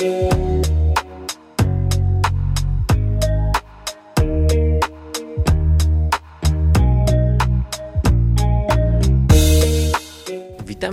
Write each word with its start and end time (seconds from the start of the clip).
Witamy 0.00 0.12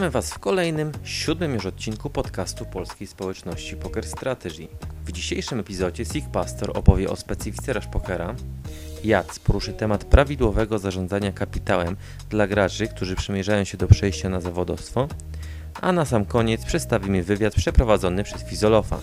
Was 0.09 0.31
w 0.31 0.39
kolejnym, 0.39 0.91
siódmym 1.03 1.53
już 1.53 1.65
odcinku 1.65 2.09
podcastu 2.09 2.65
Polskiej 2.65 3.07
Społeczności 3.07 3.75
Poker 3.75 4.05
Strategy. 4.05 4.67
W 5.05 5.11
dzisiejszym 5.11 5.59
epizodzie 5.59 6.05
Sig 6.05 6.25
Pastor 6.33 6.77
opowie 6.77 7.09
o 7.09 7.15
specyfice 7.15 7.73
rush 7.73 7.87
pokera, 7.87 8.35
Jac 9.03 9.39
poruszy 9.39 9.73
temat 9.73 10.05
prawidłowego 10.05 10.79
zarządzania 10.79 11.31
kapitałem 11.31 11.95
dla 12.29 12.47
graczy, 12.47 12.87
którzy 12.87 13.15
przymierzają 13.15 13.63
się 13.63 13.77
do 13.77 13.87
przejścia 13.87 14.29
na 14.29 14.41
zawodowstwo, 14.41 15.07
a 15.81 15.91
na 15.91 16.05
sam 16.05 16.25
koniec 16.25 16.65
przedstawimy 16.65 17.23
wywiad 17.23 17.55
przeprowadzony 17.55 18.23
przez 18.23 18.43
Fizolofa. 18.43 18.99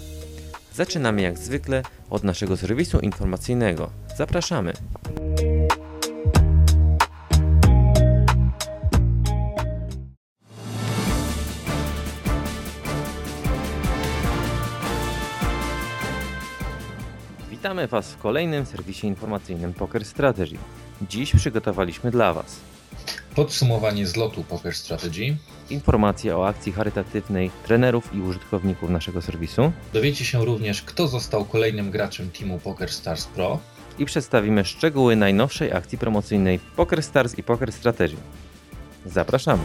Zaczynamy 0.75 1.23
jak 1.23 1.39
zwykle 1.39 1.83
od 2.11 2.25
naszego 2.25 2.57
serwisu 2.57 2.99
informacyjnego. 2.99 3.91
Zapraszamy! 4.17 4.73
Witamy 17.51 17.87
Was 17.87 18.13
w 18.13 18.19
kolejnym 18.19 18.67
serwisie 18.67 19.07
informacyjnym 19.07 19.75
Poker 19.75 20.05
Strategy. 20.05 20.57
Dziś 21.03 21.37
przygotowaliśmy 21.37 22.11
dla 22.11 22.33
Was 22.33 22.74
Podsumowanie 23.35 24.07
zlotu 24.07 24.45
Poker 24.45 24.75
Strategy. 24.75 25.37
informacje 25.71 26.37
o 26.37 26.49
akcji 26.49 26.73
charytatywnej 26.73 27.51
trenerów 27.67 28.15
i 28.15 28.21
użytkowników 28.21 28.91
naszego 28.91 29.23
serwisu 29.23 29.73
Dowiecie 29.93 30.25
się 30.25 30.45
również, 30.45 30.83
kto 30.83 31.09
został 31.09 31.45
kolejnym 31.45 31.91
graczem 31.91 32.31
teamu 32.31 32.59
Poker 32.59 32.93
Stars 32.93 33.27
Pro. 33.27 33.59
i 33.99 34.05
przedstawimy 34.05 34.65
szczegóły 34.65 35.17
najnowszej 35.17 35.73
akcji 35.73 35.99
promocyjnej 35.99 36.59
Poker 36.77 37.03
Stars 37.03 37.39
i 37.39 37.43
Poker 37.43 37.73
Strategy. 37.73 38.17
Zapraszamy! 39.07 39.63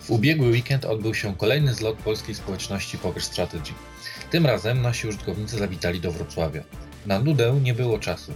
W 0.00 0.10
ubiegły 0.10 0.48
weekend 0.48 0.84
odbył 0.84 1.14
się 1.14 1.36
kolejny 1.36 1.74
zlot 1.74 1.96
polskiej 1.96 2.34
społeczności 2.34 2.98
Poker 2.98 3.22
Strategy. 3.22 3.72
Tym 4.30 4.46
razem 4.46 4.82
nasi 4.82 5.08
użytkownicy 5.08 5.58
zawitali 5.58 6.00
do 6.00 6.12
Wrocławia. 6.12 6.62
Na 7.06 7.18
nudę 7.18 7.60
nie 7.62 7.74
było 7.74 7.98
czasu. 7.98 8.32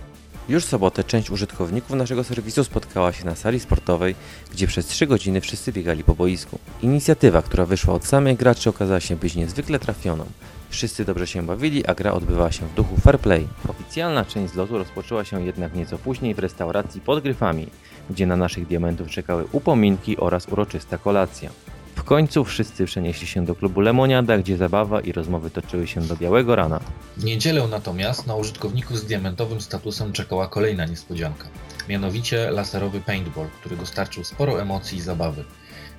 Już 0.49 0.65
w 0.65 0.69
sobotę 0.69 1.05
część 1.05 1.31
użytkowników 1.31 1.97
naszego 1.97 2.25
serwisu 2.25 2.65
spotkała 2.65 3.13
się 3.13 3.25
na 3.25 3.35
sali 3.35 3.61
sportowej, 3.61 4.15
gdzie 4.53 4.67
przez 4.67 4.87
3 4.87 5.07
godziny 5.07 5.41
wszyscy 5.41 5.73
biegali 5.73 6.05
po 6.05 6.15
boisku. 6.15 6.59
Inicjatywa, 6.83 7.43
która 7.43 7.67
wyszła 7.67 7.95
od 7.95 8.07
samych 8.07 8.37
graczy, 8.37 8.71
okazała 8.71 9.01
się 9.01 9.17
być 9.17 9.35
niezwykle 9.35 9.79
trafioną. 9.79 10.25
Wszyscy 10.71 11.05
dobrze 11.05 11.27
się 11.27 11.47
bawili, 11.47 11.87
a 11.87 11.95
gra 11.95 12.13
odbywała 12.13 12.53
się 12.53 12.67
w 12.67 12.75
duchu 12.75 12.97
fair 12.97 13.19
play. 13.19 13.49
Oficjalna 13.69 14.25
część 14.25 14.53
zlotu 14.53 14.79
rozpoczęła 14.79 15.25
się 15.25 15.45
jednak 15.45 15.75
nieco 15.75 15.99
później 15.99 16.35
w 16.35 16.39
restauracji 16.39 17.01
pod 17.01 17.23
Gryfami, 17.23 17.67
gdzie 18.11 18.27
na 18.27 18.37
naszych 18.37 18.67
diamentów 18.67 19.09
czekały 19.09 19.45
upominki 19.53 20.17
oraz 20.17 20.49
uroczysta 20.49 20.99
kolacja. 20.99 21.51
W 21.97 22.05
końcu 22.05 22.45
wszyscy 22.45 22.85
przenieśli 22.85 23.27
się 23.27 23.45
do 23.45 23.55
klubu 23.55 23.81
Lemoniada, 23.81 24.39
gdzie 24.39 24.57
zabawa 24.57 25.01
i 25.01 25.13
rozmowy 25.13 25.51
toczyły 25.51 25.87
się 25.87 26.01
do 26.01 26.17
białego 26.17 26.57
rana. 26.57 26.81
W 27.17 27.25
niedzielę 27.25 27.69
natomiast 27.69 28.27
na 28.27 28.35
użytkowników 28.35 28.99
z 28.99 29.05
diamentowym 29.05 29.61
statusem 29.61 30.13
czekała 30.13 30.49
kolejna 30.49 30.85
niespodzianka. 30.85 31.49
Mianowicie 31.89 32.51
laserowy 32.51 33.01
paintball, 33.01 33.47
który 33.61 33.77
dostarczył 33.77 34.25
sporo 34.25 34.63
emocji 34.63 34.99
i 34.99 35.01
zabawy. 35.01 35.45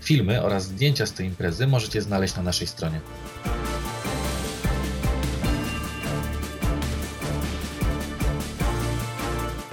Filmy 0.01 0.43
oraz 0.43 0.63
zdjęcia 0.63 1.05
z 1.05 1.13
tej 1.13 1.27
imprezy 1.27 1.67
możecie 1.67 2.01
znaleźć 2.01 2.35
na 2.35 2.43
naszej 2.43 2.67
stronie. 2.67 3.01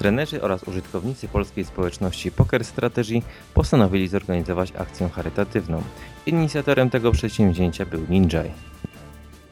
Trenerzy 0.03 0.43
oraz 0.43 0.63
użytkownicy 0.63 1.29
polskiej 1.29 1.65
społeczności 1.65 2.33
Poker 2.33 2.65
Strategy 2.65 3.23
postanowili 3.55 4.09
zorganizować 4.09 4.73
akcję 4.79 5.09
charytatywną. 5.09 5.83
Inicjatorem 6.27 6.91
tego 6.91 7.13
przedsięwzięcia 7.13 7.87
był 7.87 8.07
Ninjay. 8.09 8.51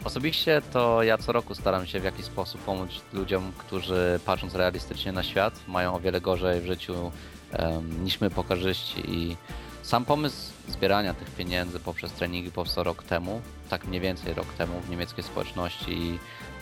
Osobiście 0.04 0.62
to 0.72 1.02
ja 1.02 1.18
co 1.18 1.32
roku 1.32 1.54
staram 1.54 1.86
się 1.86 2.00
w 2.00 2.04
jakiś 2.04 2.24
sposób 2.24 2.60
pomóc 2.60 2.90
ludziom, 3.12 3.52
którzy 3.58 4.20
patrząc 4.24 4.54
realistycznie 4.54 5.12
na 5.12 5.22
świat, 5.22 5.60
mają 5.68 5.94
o 5.94 6.00
wiele 6.00 6.20
gorzej 6.20 6.60
w 6.60 6.66
życiu 6.66 7.12
em, 7.52 8.04
niż 8.04 8.20
my 8.20 8.30
pokarzyści 8.30 9.02
i 9.10 9.36
sam 9.82 10.04
pomysł 10.04 10.52
zbierania 10.68 11.14
tych 11.14 11.30
pieniędzy 11.30 11.80
poprzez 11.80 12.12
treningi 12.12 12.50
powstał 12.50 12.84
rok 12.84 13.02
temu, 13.02 13.40
tak 13.68 13.84
mniej 13.84 14.00
więcej 14.00 14.34
rok 14.34 14.46
temu 14.58 14.80
w 14.80 14.90
niemieckiej 14.90 15.24
społeczności 15.24 15.92
i 15.92 16.18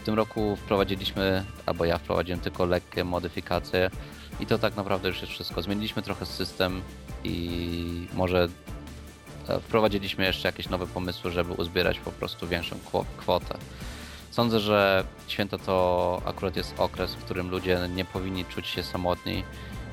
tym 0.08 0.14
roku 0.14 0.56
wprowadziliśmy, 0.56 1.44
albo 1.66 1.84
ja 1.84 1.98
wprowadziłem 1.98 2.40
tylko 2.40 2.64
lekkie 2.64 3.04
modyfikacje 3.04 3.90
i 4.40 4.46
to 4.46 4.58
tak 4.58 4.76
naprawdę 4.76 5.08
już 5.08 5.20
jest 5.20 5.32
wszystko. 5.32 5.62
Zmieniliśmy 5.62 6.02
trochę 6.02 6.26
system 6.26 6.82
i 7.24 8.06
może 8.14 8.48
e, 9.48 9.60
wprowadziliśmy 9.60 10.24
jeszcze 10.24 10.48
jakieś 10.48 10.68
nowe 10.68 10.86
pomysły, 10.86 11.30
żeby 11.30 11.52
uzbierać 11.52 11.98
po 11.98 12.10
prostu 12.12 12.48
większą 12.48 12.76
kwo- 12.76 13.04
kwotę. 13.16 13.58
Sądzę, 14.30 14.60
że 14.60 15.04
święto 15.26 15.58
to 15.58 16.22
akurat 16.24 16.56
jest 16.56 16.74
okres, 16.80 17.14
w 17.14 17.24
którym 17.24 17.50
ludzie 17.50 17.78
nie 17.94 18.04
powinni 18.04 18.44
czuć 18.44 18.66
się 18.66 18.82
samotni 18.82 19.44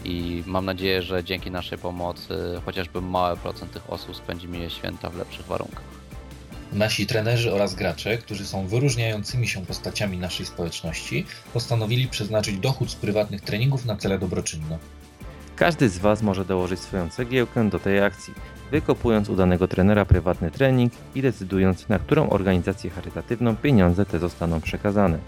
i 0.04 0.44
mam 0.46 0.66
nadzieję, 0.66 1.02
że 1.02 1.24
dzięki 1.24 1.52
naszej 1.52 1.78
pomocy 1.78 2.62
chociażby 2.66 3.02
mały 3.02 3.38
procent 3.38 3.72
tych 3.72 3.90
osób 3.90 4.16
spędzi 4.16 4.48
miłe 4.48 4.70
święta 4.70 5.10
w 5.10 5.18
lepszych 5.18 5.46
warunkach. 5.46 5.95
Nasi 6.74 7.08
trenerzy 7.08 7.54
oraz 7.54 7.76
gracze, 7.76 8.18
którzy 8.18 8.46
są 8.46 8.68
wyróżniającymi 8.68 9.48
się 9.48 9.66
postaciami 9.66 10.18
naszej 10.18 10.46
społeczności, 10.46 11.26
postanowili 11.54 12.08
przeznaczyć 12.08 12.58
dochód 12.58 12.92
z 12.92 12.96
prywatnych 12.96 13.42
treningów 13.42 13.86
na 13.86 13.96
cele 13.96 14.20
dobroczynne. 14.20 14.78
Każdy 15.56 15.90
z 15.90 15.98
Was 15.98 16.22
może 16.22 16.46
dołożyć 16.46 16.80
swoją 16.80 17.10
cegiełkę 17.10 17.70
do 17.70 17.80
tej 17.80 18.02
akcji, 18.02 18.34
wykopując 18.72 19.30
u 19.30 19.36
danego 19.36 19.68
trenera 19.68 20.06
prywatny 20.06 20.52
trening 20.52 20.94
i 21.16 21.22
decydując, 21.22 21.90
na 21.90 22.00
którą 22.00 22.30
organizację 22.30 22.90
charytatywną 22.90 23.56
pieniądze 23.56 24.06
te 24.06 24.20
zostaną 24.20 24.62
przekazane. 24.62 25.20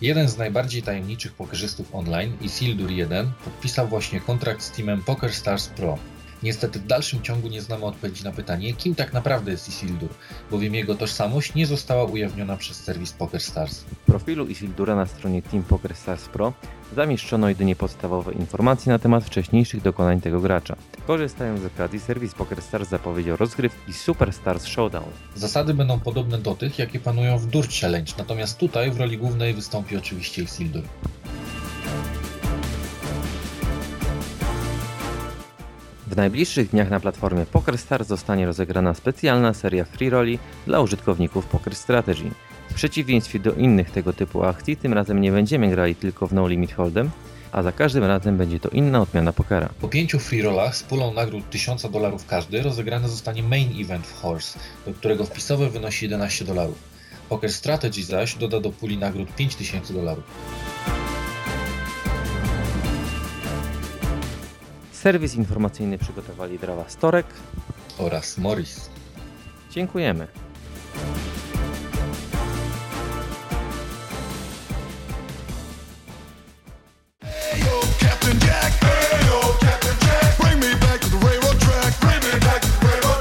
Jeden 0.00 0.28
z 0.28 0.38
najbardziej 0.38 0.82
tajemniczych 0.82 1.32
pokerzystów 1.32 1.94
online, 1.94 2.36
Isildur 2.40 2.90
1, 2.90 3.32
podpisał 3.44 3.88
właśnie 3.88 4.20
kontrakt 4.20 4.62
z 4.62 4.70
teamem 4.70 5.02
Poker 5.02 5.32
Stars 5.32 5.68
Pro. 5.68 5.98
Niestety 6.42 6.78
w 6.78 6.86
dalszym 6.86 7.22
ciągu 7.22 7.48
nie 7.48 7.62
znamy 7.62 7.84
odpowiedzi 7.84 8.24
na 8.24 8.32
pytanie, 8.32 8.74
kim 8.74 8.94
tak 8.94 9.12
naprawdę 9.12 9.50
jest 9.50 9.68
Isildur, 9.68 10.08
bowiem 10.50 10.74
jego 10.74 10.94
tożsamość 10.94 11.54
nie 11.54 11.66
została 11.66 12.04
ujawniona 12.04 12.56
przez 12.56 12.76
serwis 12.76 13.12
Poker 13.12 13.40
Stars. 13.40 13.80
W 13.80 14.06
profilu 14.06 14.46
Isildura 14.46 14.96
na 14.96 15.06
stronie 15.06 15.42
Team 15.42 15.62
Poker 15.62 15.96
Stars 15.96 16.28
Pro 16.28 16.52
zamieszczono 16.96 17.48
jedynie 17.48 17.76
podstawowe 17.76 18.32
informacje 18.32 18.92
na 18.92 18.98
temat 18.98 19.24
wcześniejszych 19.24 19.82
dokonań 19.82 20.20
tego 20.20 20.40
gracza. 20.40 20.76
Korzystając 21.06 21.60
z 21.60 21.64
okazji, 21.64 22.00
serwis 22.00 22.34
Poker 22.34 22.62
Stars 22.62 22.88
zapowiedział 22.88 23.36
rozgrywki 23.36 23.92
Super 23.92 24.32
Stars 24.32 24.64
Showdown. 24.64 25.08
Zasady 25.34 25.74
będą 25.74 26.00
podobne 26.00 26.38
do 26.38 26.54
tych, 26.54 26.78
jakie 26.78 27.00
panują 27.00 27.38
w 27.38 27.46
Dur 27.46 27.68
Challenge, 27.80 28.12
natomiast 28.18 28.58
tutaj 28.58 28.90
w 28.90 29.00
roli 29.00 29.18
głównej 29.18 29.54
wystąpi 29.54 29.96
oczywiście 29.96 30.42
Isildur. 30.42 30.82
W 36.10 36.16
najbliższych 36.16 36.70
dniach 36.70 36.90
na 36.90 37.00
platformie 37.00 37.46
PokerStars 37.46 38.08
zostanie 38.08 38.46
rozegrana 38.46 38.94
specjalna 38.94 39.54
seria 39.54 39.84
free 39.84 40.10
rolli 40.10 40.38
dla 40.66 40.80
użytkowników 40.80 41.46
Poker 41.46 41.74
Strategy. 41.74 42.30
W 42.70 42.74
przeciwieństwie 42.74 43.38
do 43.38 43.52
innych 43.52 43.90
tego 43.90 44.12
typu 44.12 44.44
akcji, 44.44 44.76
tym 44.76 44.92
razem 44.92 45.20
nie 45.20 45.32
będziemy 45.32 45.70
grali 45.70 45.94
tylko 45.94 46.26
w 46.26 46.32
No 46.32 46.48
Limit 46.48 46.76
Hold'em, 46.76 47.08
a 47.52 47.62
za 47.62 47.72
każdym 47.72 48.04
razem 48.04 48.36
będzie 48.36 48.60
to 48.60 48.68
inna 48.68 49.00
odmiana 49.00 49.32
pokera. 49.32 49.68
Po 49.80 49.88
pięciu 49.88 50.18
free 50.18 50.42
rollach 50.42 50.76
z 50.76 50.82
pulą 50.82 51.14
nagród 51.14 51.50
1000 51.50 51.90
dolarów 51.90 52.26
każdy 52.26 52.62
rozegrany 52.62 53.08
zostanie 53.08 53.42
main 53.42 53.82
event 53.84 54.06
w 54.06 54.20
Horse, 54.20 54.58
do 54.86 54.94
którego 54.94 55.24
wpisowe 55.24 55.70
wynosi 55.70 56.04
11 56.04 56.44
dolarów. 56.44 56.78
Poker 57.28 57.52
Strategy 57.52 58.02
zaś 58.02 58.34
doda 58.34 58.60
do 58.60 58.70
puli 58.70 58.98
nagród 58.98 59.34
5000 59.36 59.94
dolarów. 59.94 60.24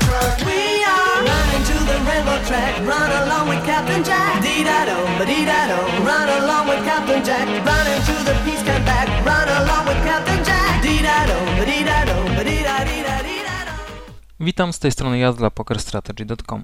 Track. 0.04 0.36
We 0.44 0.84
are 0.84 1.24
running 1.24 1.64
to 1.64 1.78
the 1.88 1.98
railroad 2.12 2.44
track. 2.44 2.76
Run 2.84 3.10
along 3.24 3.48
with 3.48 3.64
Captain 3.64 4.04
Jack. 4.04 4.44
Dee 4.44 4.68
da 4.68 4.84
do, 4.84 5.00
ba 5.16 5.24
dee 5.26 5.48
da 5.48 5.72
do. 5.72 5.80
Run 6.04 6.28
along 6.44 6.68
with 6.68 6.84
Captain 6.84 7.24
Jack. 7.24 7.48
Running 7.48 8.02
to 8.04 8.16
the 8.28 8.36
peace 8.44 8.64
camp 8.68 8.84
back. 8.84 9.08
Run 9.26 9.39
Witam 14.40 14.74
z 14.74 14.80
tej 14.80 14.92
strony 14.92 15.20
ja 15.20 15.34
dla 15.34 15.52
PokerStrategy.com. 15.52 16.64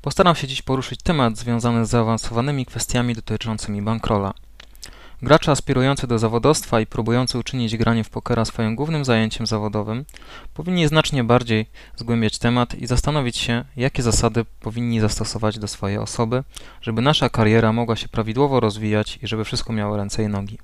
Postaram 0.00 0.34
się 0.34 0.46
dziś 0.46 0.62
poruszyć 0.62 1.02
temat 1.02 1.36
związany 1.36 1.86
z 1.86 1.90
zaawansowanymi 1.90 2.66
kwestiami 2.66 3.14
dotyczącymi 3.14 3.82
bankrola. 3.82 4.34
Gracze 5.22 5.52
aspirujący 5.52 6.06
do 6.06 6.18
zawodowstwa 6.18 6.80
i 6.80 6.86
próbujący 6.86 7.38
uczynić 7.38 7.76
granie 7.76 8.04
w 8.04 8.10
pokera 8.10 8.44
swoim 8.44 8.76
głównym 8.76 9.04
zajęciem 9.04 9.46
zawodowym 9.46 10.04
powinni 10.54 10.88
znacznie 10.88 11.24
bardziej 11.24 11.66
zgłębiać 11.96 12.38
temat 12.38 12.74
i 12.74 12.86
zastanowić 12.86 13.36
się, 13.36 13.64
jakie 13.76 14.02
zasady 14.02 14.44
powinni 14.60 15.00
zastosować 15.00 15.58
do 15.58 15.68
swojej 15.68 15.98
osoby, 15.98 16.44
żeby 16.80 17.02
nasza 17.02 17.28
kariera 17.28 17.72
mogła 17.72 17.96
się 17.96 18.08
prawidłowo 18.08 18.60
rozwijać 18.60 19.18
i 19.22 19.26
żeby 19.26 19.44
wszystko 19.44 19.72
miało 19.72 19.96
ręce 19.96 20.22
i 20.22 20.28
nogi. 20.28 20.58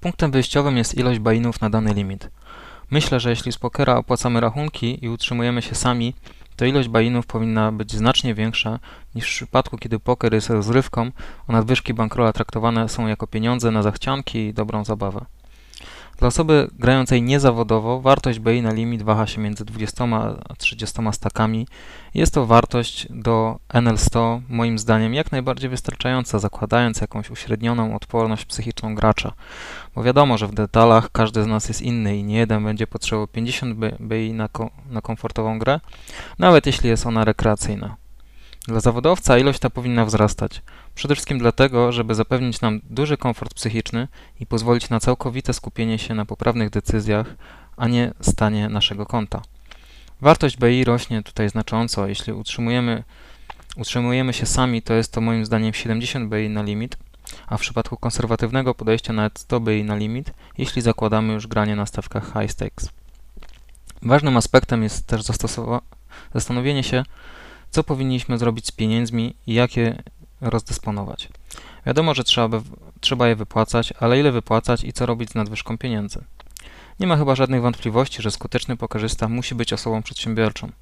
Punktem 0.00 0.30
wyjściowym 0.30 0.76
jest 0.76 0.94
ilość 0.94 1.18
bainów 1.18 1.60
na 1.60 1.70
dany 1.70 1.94
limit. 1.94 2.28
Myślę, 2.90 3.20
że 3.20 3.30
jeśli 3.30 3.52
z 3.52 3.58
pokera 3.58 3.96
opłacamy 3.96 4.40
rachunki 4.40 5.04
i 5.04 5.08
utrzymujemy 5.08 5.62
się 5.62 5.74
sami, 5.74 6.14
to 6.56 6.64
ilość 6.64 6.88
buy-inów 6.88 7.26
powinna 7.26 7.72
być 7.72 7.92
znacznie 7.92 8.34
większa 8.34 8.78
niż 9.14 9.24
w 9.24 9.28
przypadku, 9.28 9.78
kiedy 9.78 9.98
poker 9.98 10.34
jest 10.34 10.50
rozrywką, 10.50 11.10
a 11.46 11.52
nadwyżki 11.52 11.94
bankrola 11.94 12.32
traktowane 12.32 12.88
są 12.88 13.06
jako 13.06 13.26
pieniądze 13.26 13.70
na 13.70 13.82
zachcianki 13.82 14.38
i 14.38 14.54
dobrą 14.54 14.84
zabawę. 14.84 15.24
Dla 16.18 16.28
osoby 16.28 16.68
grającej 16.78 17.22
niezawodowo 17.22 18.00
wartość 18.00 18.38
BI 18.38 18.62
na 18.62 18.72
limit 18.72 19.02
waha 19.02 19.26
się 19.26 19.40
między 19.40 19.64
20 19.64 20.04
a 20.48 20.54
30 20.54 21.00
stakami. 21.12 21.66
Jest 22.14 22.34
to 22.34 22.46
wartość 22.46 23.06
do 23.10 23.58
NL100 23.74 24.40
moim 24.48 24.78
zdaniem 24.78 25.14
jak 25.14 25.32
najbardziej 25.32 25.70
wystarczająca, 25.70 26.38
zakładając 26.38 27.00
jakąś 27.00 27.30
uśrednioną 27.30 27.96
odporność 27.96 28.44
psychiczną 28.44 28.94
gracza. 28.94 29.32
Bo 29.94 30.02
wiadomo, 30.02 30.38
że 30.38 30.46
w 30.46 30.54
detalach 30.54 31.12
każdy 31.12 31.42
z 31.42 31.46
nas 31.46 31.68
jest 31.68 31.82
inny 31.82 32.16
i 32.16 32.24
nie 32.24 32.36
jeden 32.36 32.64
będzie 32.64 32.86
potrzebował 32.86 33.26
50 33.26 33.76
BI 34.00 34.32
na, 34.32 34.48
ko 34.48 34.70
na 34.90 35.00
komfortową 35.00 35.58
grę, 35.58 35.80
nawet 36.38 36.66
jeśli 36.66 36.88
jest 36.88 37.06
ona 37.06 37.24
rekreacyjna. 37.24 38.03
Dla 38.68 38.80
zawodowca 38.80 39.38
ilość 39.38 39.58
ta 39.58 39.70
powinna 39.70 40.04
wzrastać. 40.04 40.62
Przede 40.94 41.14
wszystkim 41.14 41.38
dlatego, 41.38 41.92
żeby 41.92 42.14
zapewnić 42.14 42.60
nam 42.60 42.80
duży 42.90 43.16
komfort 43.16 43.54
psychiczny 43.54 44.08
i 44.40 44.46
pozwolić 44.46 44.90
na 44.90 45.00
całkowite 45.00 45.52
skupienie 45.52 45.98
się 45.98 46.14
na 46.14 46.24
poprawnych 46.24 46.70
decyzjach, 46.70 47.26
a 47.76 47.88
nie 47.88 48.12
stanie 48.20 48.68
naszego 48.68 49.06
konta. 49.06 49.42
Wartość 50.20 50.56
BI 50.56 50.84
rośnie 50.84 51.22
tutaj 51.22 51.48
znacząco. 51.48 52.06
Jeśli 52.06 52.32
utrzymujemy, 52.32 53.04
utrzymujemy 53.76 54.32
się 54.32 54.46
sami, 54.46 54.82
to 54.82 54.94
jest 54.94 55.12
to 55.12 55.20
moim 55.20 55.46
zdaniem 55.46 55.74
70 55.74 56.30
BI 56.30 56.48
na 56.48 56.62
limit, 56.62 56.96
a 57.46 57.56
w 57.56 57.60
przypadku 57.60 57.96
konserwatywnego 57.96 58.74
podejścia 58.74 59.12
nawet 59.12 59.38
100 59.38 59.60
BI 59.60 59.84
na 59.84 59.96
limit, 59.96 60.32
jeśli 60.58 60.82
zakładamy 60.82 61.32
już 61.32 61.46
granie 61.46 61.76
na 61.76 61.86
stawkach 61.86 62.32
high 62.32 62.50
stakes. 62.50 62.88
Ważnym 64.02 64.36
aspektem 64.36 64.82
jest 64.82 65.06
też 65.06 65.22
zastanowienie 66.34 66.82
się, 66.82 67.04
co 67.74 67.84
powinniśmy 67.84 68.38
zrobić 68.38 68.66
z 68.66 68.72
pieniędzmi 68.72 69.34
i 69.46 69.54
jak 69.54 69.76
je 69.76 70.02
rozdysponować. 70.40 71.28
Wiadomo, 71.86 72.14
że 72.14 72.24
trzeba, 72.24 72.60
trzeba 73.00 73.28
je 73.28 73.36
wypłacać, 73.36 73.92
ale 74.00 74.20
ile 74.20 74.32
wypłacać 74.32 74.84
i 74.84 74.92
co 74.92 75.06
robić 75.06 75.30
z 75.30 75.34
nadwyżką 75.34 75.78
pieniędzy. 75.78 76.24
Nie 77.00 77.06
ma 77.06 77.16
chyba 77.16 77.34
żadnych 77.34 77.62
wątpliwości, 77.62 78.22
że 78.22 78.30
skuteczny 78.30 78.76
pokerzysta 78.76 79.28
musi 79.28 79.54
być 79.54 79.72
osobą 79.72 80.02
przedsiębiorczą. 80.02 80.72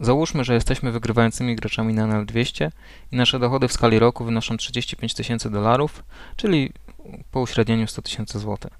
Załóżmy, 0.00 0.44
że 0.44 0.54
jesteśmy 0.54 0.92
wygrywającymi 0.92 1.56
graczami 1.56 1.94
na 1.94 2.06
NL200 2.06 2.70
i 3.12 3.16
nasze 3.16 3.38
dochody 3.38 3.68
w 3.68 3.72
skali 3.72 3.98
roku 3.98 4.24
wynoszą 4.24 4.56
35 4.56 5.14
tysięcy 5.14 5.50
dolarów, 5.50 6.04
czyli 6.36 6.72
po 7.30 7.40
uśrednieniu 7.40 7.86
100 7.86 8.02
tysięcy 8.02 8.38
złotych. 8.38 8.72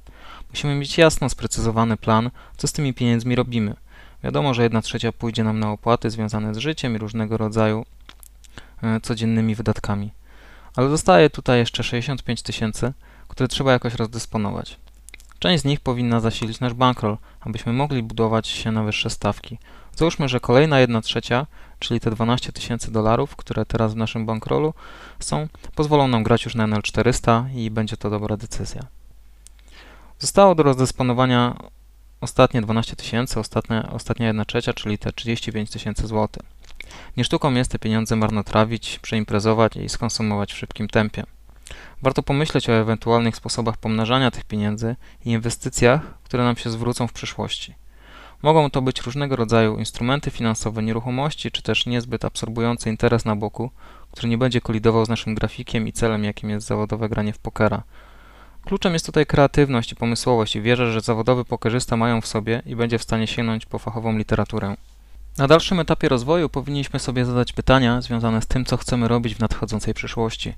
Musimy 0.50 0.75
mieć 0.75 0.99
jasno 0.99 1.29
sprecyzowany 1.29 1.97
plan, 1.97 2.31
co 2.56 2.69
z 2.69 2.73
tymi 2.73 2.94
pieniędzmi 2.94 3.35
robimy. 3.35 3.76
Wiadomo, 4.25 4.55
że 4.55 4.62
jedna 4.62 4.82
trzecia 4.82 5.12
pójdzie 5.12 5.44
nam 5.44 5.61
na 5.61 5.70
opłaty 5.73 6.11
związane 6.11 6.55
z 6.55 6.59
życiem 6.59 6.94
i 6.94 6.99
różnego 6.99 7.37
rodzaju 7.37 7.87
e, 8.82 9.00
codziennymi 9.00 9.55
wydatkami. 9.55 10.11
Ale 10.76 10.88
zostaje 10.88 11.31
tutaj 11.31 11.59
jeszcze 11.59 11.82
65 11.82 12.43
tysięcy, 12.43 12.93
które 13.29 13.49
trzeba 13.49 13.73
jakoś 13.73 13.94
rozdysponować. 13.94 14.76
Część 15.38 15.62
z 15.62 15.65
nich 15.65 15.81
powinna 15.81 16.20
zasilić 16.20 16.61
nasz 16.61 16.75
bankroll, 16.75 17.17
abyśmy 17.41 17.73
mogli 17.73 18.03
budować 18.03 18.49
się 18.49 18.73
na 18.73 18.82
wyższe 18.82 19.11
stawki. 19.11 19.59
Załóżmy, 19.97 20.29
że 20.29 20.41
kolejna 20.41 20.81
1 20.81 21.03
trzecia, 21.03 21.47
czyli 21.79 22.00
te 22.00 22.11
12 22.11 22.53
tysięcy 22.53 22.93
dolarów, 22.93 23.37
które 23.37 23.67
teraz 23.67 23.94
w 23.94 23.97
naszym 23.97 24.26
bankrollu 24.26 24.75
są, 25.19 25.49
pozwolą 25.75 26.09
nam 26.09 26.23
grać 26.23 26.44
już 26.44 26.55
na 26.55 26.67
NL400 26.67 27.55
i 27.55 27.70
będzie 27.70 27.97
to 27.97 28.11
dobra 28.11 28.37
decyzja. 28.37 28.82
Zostało 30.19 30.55
do 30.55 30.62
rozdysponowania 30.62 31.56
ostatnie 32.20 32.62
12 32.62 32.97
tysięcy, 32.97 33.41
ostatnia, 33.41 33.91
ostatnia 33.93 34.26
1 34.26 34.47
trzecia, 34.47 34.73
czyli 34.73 34.99
te 34.99 35.12
35 35.12 35.70
tysięcy 35.70 36.06
złotych. 36.06 36.43
Nie 37.17 37.25
sztuką 37.25 37.55
jest 37.55 37.70
te 37.70 37.79
pieniądze 37.79 38.17
marnotrawić, 38.17 38.99
przeimprezować 38.99 39.76
i 39.76 39.88
skonsumować 39.88 40.53
w 40.53 40.56
szybkim 40.56 40.88
tempie. 40.88 41.25
Warto 42.03 42.23
pomyśleć 42.23 42.69
o 42.69 42.73
ewentualnych 42.73 43.37
sposobach 43.37 43.76
pomnażania 43.76 44.31
tych 44.31 44.44
pieniędzy 44.44 44.97
i 45.25 45.31
inwestycjach, 45.31 46.00
które 46.25 46.44
nam 46.44 46.56
się 46.56 46.70
zwrócą 46.70 47.06
w 47.06 47.12
przyszłości. 47.12 47.75
Mogą 48.43 48.70
to 48.70 48.82
być 48.82 49.00
różnego 49.00 49.37
rodzaju 49.37 49.79
instrumenty 49.79 50.31
finansowe, 50.31 50.82
nieruchomości, 50.82 51.50
czy 51.50 51.62
też 51.62 51.87
niezbyt 51.87 52.25
absorbujący 52.25 52.91
interes 52.91 53.25
na 53.25 53.37
boku, 53.37 53.70
który 54.12 54.29
nie 54.29 54.38
będzie 54.38 54.61
kolidował 54.61 55.05
z 55.05 55.09
naszym 55.09 55.35
grafikiem 55.35 55.88
i 55.88 55.93
celem, 55.93 56.25
jakim 56.25 56.50
jest 56.50 56.67
zawodowe 56.67 57.09
granie 57.09 57.32
w 57.32 57.38
pokera. 57.38 57.82
Kluczem 58.69 58.93
jest 58.93 59.06
tutaj 59.06 59.26
kreatywność 59.26 59.93
i 59.93 59.97
pomysłowość 59.97 60.56
i 60.56 60.61
wierzę, 60.61 60.93
że 60.93 61.00
zawodowy 61.00 61.44
pokerzysta 61.44 61.97
mają 61.97 62.20
w 62.20 62.26
sobie 62.26 62.62
i 62.67 62.76
będzie 62.76 62.99
w 62.99 63.03
stanie 63.03 63.26
sięgnąć 63.26 63.67
po 63.67 63.79
fachową 63.79 64.19
literaturę. 64.19 64.76
Na 65.38 65.47
dalszym 65.47 65.81
etapie 65.81 66.09
rozwoju 66.09 66.49
powinniśmy 66.49 66.99
sobie 66.99 67.25
zadać 67.25 67.53
pytania 67.53 68.00
związane 68.00 68.43
z 68.43 68.47
tym, 68.47 68.65
co 68.65 68.76
chcemy 68.76 69.09
robić 69.09 69.35
w 69.35 69.41
nadchodzącej 69.41 69.94
przyszłości. 69.94 70.55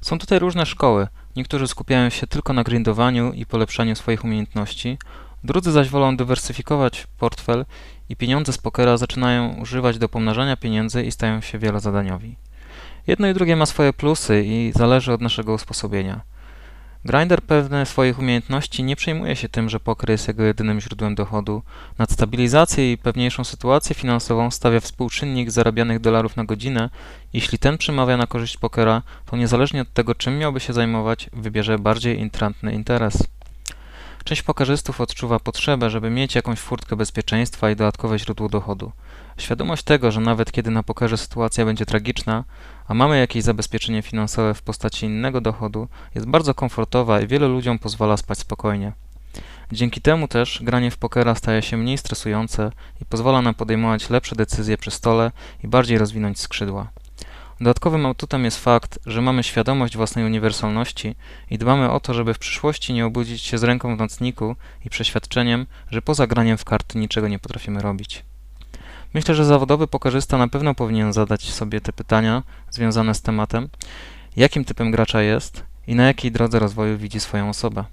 Są 0.00 0.18
tutaj 0.18 0.38
różne 0.38 0.66
szkoły. 0.66 1.08
Niektórzy 1.36 1.68
skupiają 1.68 2.10
się 2.10 2.26
tylko 2.26 2.52
na 2.52 2.64
grindowaniu 2.64 3.32
i 3.32 3.46
polepszaniu 3.46 3.96
swoich 3.96 4.24
umiejętności, 4.24 4.98
drudzy 5.44 5.72
zaś 5.72 5.88
wolą 5.88 6.16
dywersyfikować 6.16 7.06
portfel 7.18 7.64
i 8.08 8.16
pieniądze 8.16 8.52
z 8.52 8.58
pokera 8.58 8.96
zaczynają 8.96 9.54
używać 9.54 9.98
do 9.98 10.08
pomnażania 10.08 10.56
pieniędzy 10.56 11.04
i 11.04 11.12
stają 11.12 11.40
się 11.40 11.58
wielozadaniowi. 11.58 12.36
Jedno 13.06 13.28
i 13.28 13.34
drugie 13.34 13.56
ma 13.56 13.66
swoje 13.66 13.92
plusy 13.92 14.44
i 14.46 14.72
zależy 14.74 15.12
od 15.12 15.20
naszego 15.20 15.52
usposobienia. 15.52 16.30
Grinder 17.04 17.42
pewne 17.42 17.86
swoich 17.86 18.18
umiejętności 18.18 18.82
nie 18.82 18.96
przejmuje 18.96 19.36
się 19.36 19.48
tym, 19.48 19.68
że 19.68 19.80
poker 19.80 20.10
jest 20.10 20.28
jego 20.28 20.42
jedynym 20.42 20.80
źródłem 20.80 21.14
dochodu. 21.14 21.62
Nad 21.98 22.12
stabilizację 22.12 22.92
i 22.92 22.98
pewniejszą 22.98 23.44
sytuację 23.44 23.94
finansową 23.94 24.50
stawia 24.50 24.80
współczynnik 24.80 25.50
zarabianych 25.50 26.00
dolarów 26.00 26.36
na 26.36 26.44
godzinę. 26.44 26.90
Jeśli 27.32 27.58
ten 27.58 27.78
przemawia 27.78 28.16
na 28.16 28.26
korzyść 28.26 28.56
pokera, 28.56 29.02
to 29.26 29.36
niezależnie 29.36 29.82
od 29.82 29.92
tego, 29.92 30.14
czym 30.14 30.38
miałby 30.38 30.60
się 30.60 30.72
zajmować, 30.72 31.30
wybierze 31.32 31.78
bardziej 31.78 32.18
intrantny 32.18 32.72
interes. 32.72 33.22
Część 34.24 34.42
pokarzystów 34.42 35.00
odczuwa 35.00 35.38
potrzebę, 35.38 35.90
żeby 35.90 36.10
mieć 36.10 36.34
jakąś 36.34 36.58
furtkę 36.58 36.96
bezpieczeństwa 36.96 37.70
i 37.70 37.76
dodatkowe 37.76 38.18
źródło 38.18 38.48
dochodu. 38.48 38.92
Świadomość 39.40 39.82
tego, 39.82 40.10
że 40.10 40.20
nawet 40.20 40.52
kiedy 40.52 40.70
na 40.70 40.82
pokerze 40.82 41.16
sytuacja 41.16 41.64
będzie 41.64 41.86
tragiczna, 41.86 42.44
a 42.88 42.94
mamy 42.94 43.18
jakieś 43.18 43.42
zabezpieczenie 43.42 44.02
finansowe 44.02 44.54
w 44.54 44.62
postaci 44.62 45.06
innego 45.06 45.40
dochodu, 45.40 45.88
jest 46.14 46.26
bardzo 46.26 46.54
komfortowa 46.54 47.20
i 47.20 47.26
wielu 47.26 47.48
ludziom 47.48 47.78
pozwala 47.78 48.16
spać 48.16 48.38
spokojnie. 48.38 48.92
Dzięki 49.72 50.00
temu 50.00 50.28
też 50.28 50.60
granie 50.62 50.90
w 50.90 50.98
pokera 50.98 51.34
staje 51.34 51.62
się 51.62 51.76
mniej 51.76 51.98
stresujące 51.98 52.72
i 53.02 53.04
pozwala 53.04 53.42
nam 53.42 53.54
podejmować 53.54 54.10
lepsze 54.10 54.36
decyzje 54.36 54.78
przy 54.78 54.90
stole 54.90 55.32
i 55.64 55.68
bardziej 55.68 55.98
rozwinąć 55.98 56.40
skrzydła. 56.40 56.90
Dodatkowym 57.60 58.06
atutem 58.06 58.44
jest 58.44 58.64
fakt, 58.64 58.98
że 59.06 59.22
mamy 59.22 59.42
świadomość 59.42 59.96
własnej 59.96 60.24
uniwersalności 60.24 61.14
i 61.50 61.58
dbamy 61.58 61.90
o 61.90 62.00
to, 62.00 62.14
żeby 62.14 62.34
w 62.34 62.38
przyszłości 62.38 62.92
nie 62.92 63.06
obudzić 63.06 63.42
się 63.42 63.58
z 63.58 63.62
ręką 63.62 63.96
w 63.96 63.98
nocniku 63.98 64.56
i 64.84 64.90
przeświadczeniem, 64.90 65.66
że 65.90 66.02
poza 66.02 66.26
graniem 66.26 66.58
w 66.58 66.64
karty 66.64 66.98
niczego 66.98 67.28
nie 67.28 67.38
potrafimy 67.38 67.82
robić. 67.82 68.29
Myślę, 69.14 69.34
że 69.34 69.44
zawodowy 69.44 69.86
pokerzysta 69.86 70.38
na 70.38 70.48
pewno 70.48 70.74
powinien 70.74 71.12
zadać 71.12 71.50
sobie 71.50 71.80
te 71.80 71.92
pytania 71.92 72.42
związane 72.70 73.14
z 73.14 73.22
tematem, 73.22 73.68
jakim 74.36 74.64
typem 74.64 74.90
gracza 74.90 75.22
jest 75.22 75.64
i 75.86 75.94
na 75.94 76.06
jakiej 76.06 76.32
drodze 76.32 76.58
rozwoju 76.58 76.98
widzi 76.98 77.20
swoją 77.20 77.48
osobę. 77.48 77.84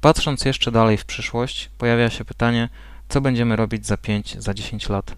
Patrząc 0.00 0.44
jeszcze 0.44 0.72
dalej 0.72 0.96
w 0.96 1.04
przyszłość, 1.04 1.70
pojawia 1.78 2.10
się 2.10 2.24
pytanie, 2.24 2.68
co 3.08 3.20
będziemy 3.20 3.56
robić 3.56 3.86
za 3.86 3.96
5, 3.96 4.36
za 4.38 4.54
10 4.54 4.88
lat. 4.88 5.16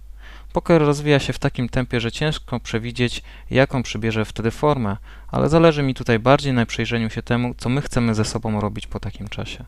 Poker 0.53 0.83
rozwija 0.83 1.19
się 1.19 1.33
w 1.33 1.39
takim 1.39 1.69
tempie, 1.69 2.01
że 2.01 2.13
ciężko 2.13 2.61
przewidzieć, 2.61 3.23
jaką 3.51 3.83
przybierze 3.83 4.25
wtedy 4.25 4.51
formę, 4.51 4.97
ale 5.29 5.49
zależy 5.49 5.83
mi 5.83 5.95
tutaj 5.95 6.19
bardziej 6.19 6.53
na 6.53 6.67
przyjrzeniu 6.67 7.11
się 7.11 7.23
temu, 7.23 7.55
co 7.55 7.69
my 7.69 7.83
chcemy 7.83 8.15
ze 8.15 8.25
sobą 8.25 8.61
robić 8.61 8.87
po 8.87 9.01
takim 9.01 9.29
czasie. 9.29 9.65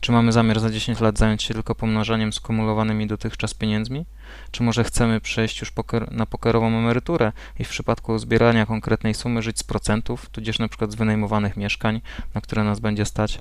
Czy 0.00 0.12
mamy 0.12 0.32
zamiar 0.32 0.60
za 0.60 0.70
10 0.70 1.00
lat 1.00 1.18
zająć 1.18 1.42
się 1.42 1.54
tylko 1.54 1.74
pomnażaniem 1.74 2.32
skumulowanymi 2.32 3.06
dotychczas 3.06 3.54
pieniędzmi? 3.54 4.06
Czy 4.50 4.62
może 4.62 4.84
chcemy 4.84 5.20
przejść 5.20 5.60
już 5.60 5.70
poker 5.70 6.12
na 6.12 6.26
pokerową 6.26 6.66
emeryturę 6.66 7.32
i 7.58 7.64
w 7.64 7.68
przypadku 7.68 8.18
zbierania 8.18 8.66
konkretnej 8.66 9.14
sumy 9.14 9.42
żyć 9.42 9.58
z 9.58 9.64
procentów, 9.64 10.30
tudzież 10.30 10.58
na 10.58 10.68
przykład 10.68 10.92
z 10.92 10.94
wynajmowanych 10.94 11.56
mieszkań, 11.56 12.00
na 12.34 12.40
które 12.40 12.64
nas 12.64 12.80
będzie 12.80 13.04
stać? 13.04 13.40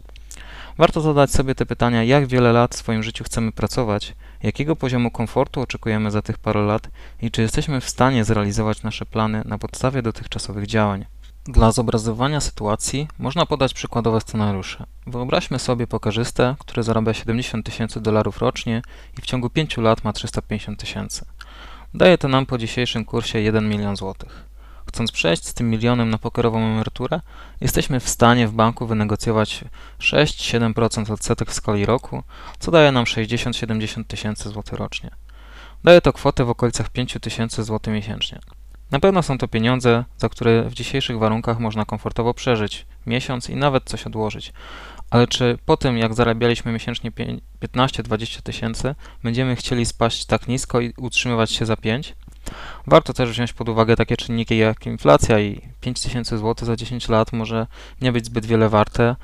Warto 0.77 1.01
zadać 1.01 1.31
sobie 1.31 1.55
te 1.55 1.65
pytania, 1.65 2.03
jak 2.03 2.27
wiele 2.27 2.53
lat 2.53 2.75
w 2.75 2.77
swoim 2.77 3.03
życiu 3.03 3.23
chcemy 3.23 3.51
pracować, 3.51 4.15
jakiego 4.43 4.75
poziomu 4.75 5.11
komfortu 5.11 5.61
oczekujemy 5.61 6.11
za 6.11 6.21
tych 6.21 6.37
parę 6.37 6.61
lat 6.61 6.89
i 7.21 7.31
czy 7.31 7.41
jesteśmy 7.41 7.81
w 7.81 7.89
stanie 7.89 8.23
zrealizować 8.23 8.83
nasze 8.83 9.05
plany 9.05 9.41
na 9.45 9.57
podstawie 9.57 10.01
dotychczasowych 10.01 10.67
działań. 10.67 11.05
Dla 11.45 11.71
zobrazowania 11.71 12.41
sytuacji 12.41 13.07
można 13.19 13.45
podać 13.45 13.73
przykładowe 13.73 14.21
scenariusze. 14.21 14.85
Wyobraźmy 15.07 15.59
sobie 15.59 15.87
pokarzystę, 15.87 16.55
który 16.59 16.83
zarabia 16.83 17.13
70 17.13 17.65
tysięcy 17.65 18.01
dolarów 18.01 18.37
rocznie 18.37 18.81
i 19.17 19.21
w 19.21 19.25
ciągu 19.25 19.49
5 19.49 19.77
lat 19.77 20.03
ma 20.03 20.13
350 20.13 20.79
tysięcy. 20.79 21.25
Daje 21.93 22.17
to 22.17 22.27
nam 22.27 22.45
po 22.45 22.57
dzisiejszym 22.57 23.05
kursie 23.05 23.39
1 23.39 23.69
milion 23.69 23.95
złotych. 23.95 24.45
Chcąc 24.87 25.11
przejść 25.11 25.47
z 25.47 25.53
tym 25.53 25.69
milionem 25.69 26.09
na 26.09 26.17
pokerową 26.17 26.59
emeryturę, 26.59 27.21
jesteśmy 27.61 27.99
w 27.99 28.09
stanie 28.09 28.47
w 28.47 28.53
banku 28.53 28.87
wynegocjować 28.87 29.63
6-7% 29.99 31.11
odsetek 31.11 31.51
w 31.51 31.53
skali 31.53 31.85
roku, 31.85 32.23
co 32.59 32.71
daje 32.71 32.91
nam 32.91 33.03
60-70 33.03 34.03
tysięcy 34.03 34.49
złotych 34.49 34.79
rocznie. 34.79 35.09
Daje 35.83 36.01
to 36.01 36.13
kwotę 36.13 36.45
w 36.45 36.49
okolicach 36.49 36.89
5 36.89 37.17
tysięcy 37.21 37.63
złotych 37.63 37.93
miesięcznie. 37.93 38.39
Na 38.91 38.99
pewno 38.99 39.23
są 39.23 39.37
to 39.37 39.47
pieniądze, 39.47 40.03
za 40.17 40.29
które 40.29 40.63
w 40.63 40.73
dzisiejszych 40.73 41.19
warunkach 41.19 41.59
można 41.59 41.85
komfortowo 41.85 42.33
przeżyć 42.33 42.85
miesiąc 43.05 43.49
i 43.49 43.55
nawet 43.55 43.83
coś 43.83 44.07
odłożyć. 44.07 44.53
Ale 45.09 45.27
czy 45.27 45.57
po 45.65 45.77
tym, 45.77 45.97
jak 45.97 46.13
zarabialiśmy 46.13 46.71
miesięcznie 46.71 47.11
15-20 47.61 48.41
tysięcy, 48.41 48.95
będziemy 49.23 49.55
chcieli 49.55 49.85
spaść 49.85 50.25
tak 50.25 50.47
nisko 50.47 50.81
i 50.81 50.93
utrzymywać 50.97 51.51
się 51.51 51.65
za 51.65 51.77
5? 51.77 52.15
Warto 52.87 53.13
też 53.13 53.29
wziąć 53.29 53.53
pod 53.53 53.69
uwagę 53.69 53.95
takie 53.95 54.17
czynniki 54.17 54.57
jak 54.57 54.85
inflacja 54.85 55.39
i 55.39 55.61
5000 55.81 56.37
zł 56.37 56.65
za 56.65 56.75
10 56.75 57.09
lat 57.09 57.33
może 57.33 57.67
nie 58.01 58.11
być 58.11 58.25
zbyt 58.25 58.45
wiele 58.45 58.69
warte 58.69 59.15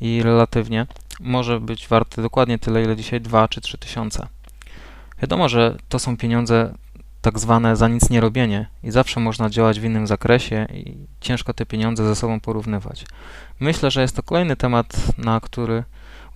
i 0.00 0.22
relatywnie 0.22 0.86
może 1.20 1.60
być 1.60 1.88
warte 1.88 2.22
dokładnie 2.22 2.58
tyle, 2.58 2.82
ile 2.82 2.96
dzisiaj 2.96 3.20
2 3.20 3.48
czy 3.48 3.60
3 3.60 3.78
tysiące. 3.78 4.26
Wiadomo, 5.22 5.48
że 5.48 5.76
to 5.88 5.98
są 5.98 6.16
pieniądze 6.16 6.74
tak 7.20 7.38
zwane 7.38 7.76
za 7.76 7.88
nic 7.88 8.10
nie 8.10 8.20
robienie 8.20 8.66
i 8.82 8.90
zawsze 8.90 9.20
można 9.20 9.50
działać 9.50 9.80
w 9.80 9.84
innym 9.84 10.06
zakresie 10.06 10.66
i 10.74 11.06
ciężko 11.20 11.54
te 11.54 11.66
pieniądze 11.66 12.04
ze 12.04 12.16
sobą 12.16 12.40
porównywać. 12.40 13.06
Myślę, 13.60 13.90
że 13.90 14.02
jest 14.02 14.16
to 14.16 14.22
kolejny 14.22 14.56
temat, 14.56 15.18
na 15.18 15.40
który 15.40 15.84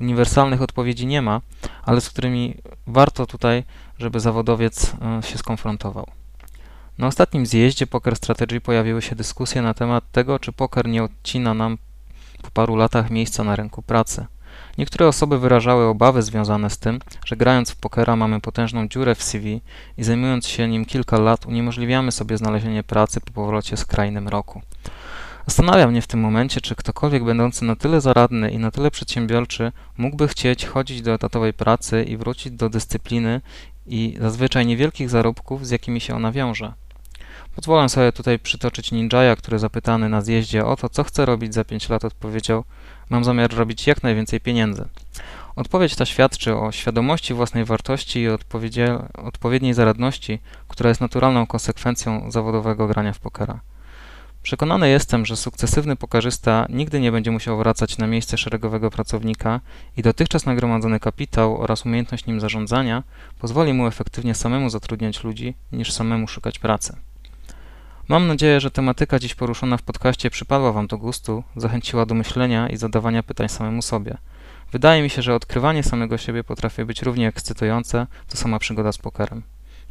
uniwersalnych 0.00 0.62
odpowiedzi 0.62 1.06
nie 1.06 1.22
ma, 1.22 1.40
ale 1.82 2.00
z 2.00 2.10
którymi 2.10 2.54
warto 2.86 3.26
tutaj, 3.26 3.64
żeby 3.98 4.20
zawodowiec 4.20 4.92
e, 5.18 5.22
się 5.22 5.38
skonfrontował. 5.38 6.06
Na 6.98 7.06
ostatnim 7.06 7.46
zjeździe 7.46 7.86
Poker 7.86 8.16
Strategy 8.16 8.60
pojawiły 8.60 9.02
się 9.02 9.16
dyskusje 9.16 9.62
na 9.62 9.74
temat 9.74 10.04
tego, 10.12 10.38
czy 10.38 10.52
poker 10.52 10.88
nie 10.88 11.02
odcina 11.02 11.54
nam 11.54 11.78
po 12.42 12.50
paru 12.50 12.76
latach 12.76 13.10
miejsca 13.10 13.44
na 13.44 13.56
rynku 13.56 13.82
pracy. 13.82 14.26
Niektóre 14.78 15.09
osoby 15.09 15.38
wyrażały 15.38 15.85
obawy 15.85 16.23
związane 16.23 16.71
z 16.71 16.78
tym, 16.78 16.99
że 17.25 17.37
grając 17.37 17.71
w 17.71 17.76
pokera 17.76 18.16
mamy 18.16 18.40
potężną 18.40 18.88
dziurę 18.88 19.14
w 19.14 19.23
CV 19.23 19.61
i 19.99 20.04
zajmując 20.04 20.47
się 20.47 20.69
nim 20.69 20.85
kilka 20.85 21.19
lat 21.19 21.47
uniemożliwiamy 21.47 22.12
sobie 22.12 22.37
znalezienie 22.37 22.83
pracy 22.83 23.21
po 23.21 23.33
powrocie 23.33 23.76
z 23.76 23.85
krainem 23.85 24.28
roku. 24.28 24.62
Zastanawia 25.47 25.87
mnie 25.87 26.02
w 26.02 26.07
tym 26.07 26.21
momencie, 26.21 26.61
czy 26.61 26.75
ktokolwiek 26.75 27.25
będący 27.25 27.64
na 27.64 27.76
tyle 27.76 28.00
zaradny 28.00 28.50
i 28.50 28.59
na 28.59 28.71
tyle 28.71 28.90
przedsiębiorczy 28.90 29.73
mógłby 29.97 30.28
chcieć 30.28 30.66
chodzić 30.66 31.02
do 31.02 31.14
etatowej 31.14 31.52
pracy 31.52 32.02
i 32.02 32.16
wrócić 32.16 32.52
do 32.52 32.69
dyscypliny 32.69 33.40
i 33.87 34.16
zazwyczaj 34.21 34.66
niewielkich 34.66 35.11
zarobków, 35.11 35.66
z 35.66 35.71
jakimi 35.71 36.00
się 36.00 36.14
ona 36.14 36.33
wiąże. 36.33 36.73
Pozwolę 37.56 37.88
sobie 37.88 38.12
tutaj 38.12 38.38
przytoczyć 38.38 38.92
Ninjaya, 38.92 39.37
który 39.37 39.58
zapytany 39.58 40.08
na 40.08 40.20
zjeździe 40.20 40.66
o 40.66 40.76
to, 40.76 40.88
co 40.88 41.04
chce 41.04 41.26
robić 41.26 41.54
za 41.54 41.64
5 41.64 41.88
lat, 41.88 42.04
odpowiedział: 42.04 42.64
Mam 43.11 43.25
zamiar 43.25 43.54
robić 43.54 43.87
jak 43.87 44.02
najwięcej 44.02 44.40
pieniędzy. 44.40 44.88
Odpowiedź 45.56 45.96
ta 45.96 46.06
świadczy 46.06 46.56
o 46.56 46.73
świadomości 46.73 47.34
własnej 47.34 47.64
wartości 47.64 48.20
i 48.20 48.28
odpowiedniej 49.14 49.75
zaradności, 49.75 50.38
która 50.68 50.88
jest 50.88 51.00
naturalną 51.00 51.46
konsekwencją 51.46 52.30
zawodowego 52.30 52.87
grania 52.87 53.12
w 53.12 53.18
pokera. 53.18 53.61
Przekonany 54.42 54.88
jestem, 54.88 55.26
że 55.26 55.37
sukcesywny 55.37 55.96
pokarzysta 55.96 56.66
nigdy 56.68 57.00
nie 57.00 57.12
będzie 57.12 57.30
musiał 57.30 57.58
wracać 57.58 57.99
na 57.99 58.06
miejsce 58.06 58.38
szeregowego 58.38 58.90
pracownika 58.90 59.61
i 59.96 60.02
dotychczas 60.02 60.46
nagromadzony 60.46 61.00
kapitał 61.00 61.62
oraz 61.62 61.87
umiejętność 61.87 62.26
nim 62.26 62.40
zarządzania 62.40 63.02
pozwoli 63.38 63.73
mu 63.73 63.87
efektywnie 63.87 64.34
samemu 64.34 64.70
zatrudniać 64.70 65.25
ludzi, 65.25 65.54
niż 65.73 65.92
samemu 65.92 66.28
szukać 66.28 66.58
pracy. 66.58 66.96
Mam 68.08 68.26
nadzieję, 68.26 68.61
że 68.61 68.70
tematyka 68.70 69.18
dziś 69.18 69.34
poruszona 69.34 69.76
w 69.76 69.82
podcaście 69.82 70.30
przypadła 70.30 70.73
Wam 70.73 70.87
do 70.87 70.99
gustu, 70.99 71.42
zachęciła 71.56 72.06
do 72.06 72.14
myślenia 72.14 72.68
i 72.68 72.76
zadawania 72.76 73.23
pytań 73.23 73.49
samemu 73.49 73.82
sobie. 73.82 74.16
Wydaje 74.73 75.02
mi 75.02 75.11
się, 75.11 75.23
że 75.23 75.34
odkrywanie 75.34 75.82
samego 75.82 76.18
siebie 76.18 76.44
potrafi 76.44 76.84
być 76.84 77.02
równie 77.02 77.28
ekscytujące, 77.28 78.06
co 78.28 78.37
sama 78.37 78.58
przygoda 78.58 78.92
z 78.92 78.99
pokerem. 78.99 79.42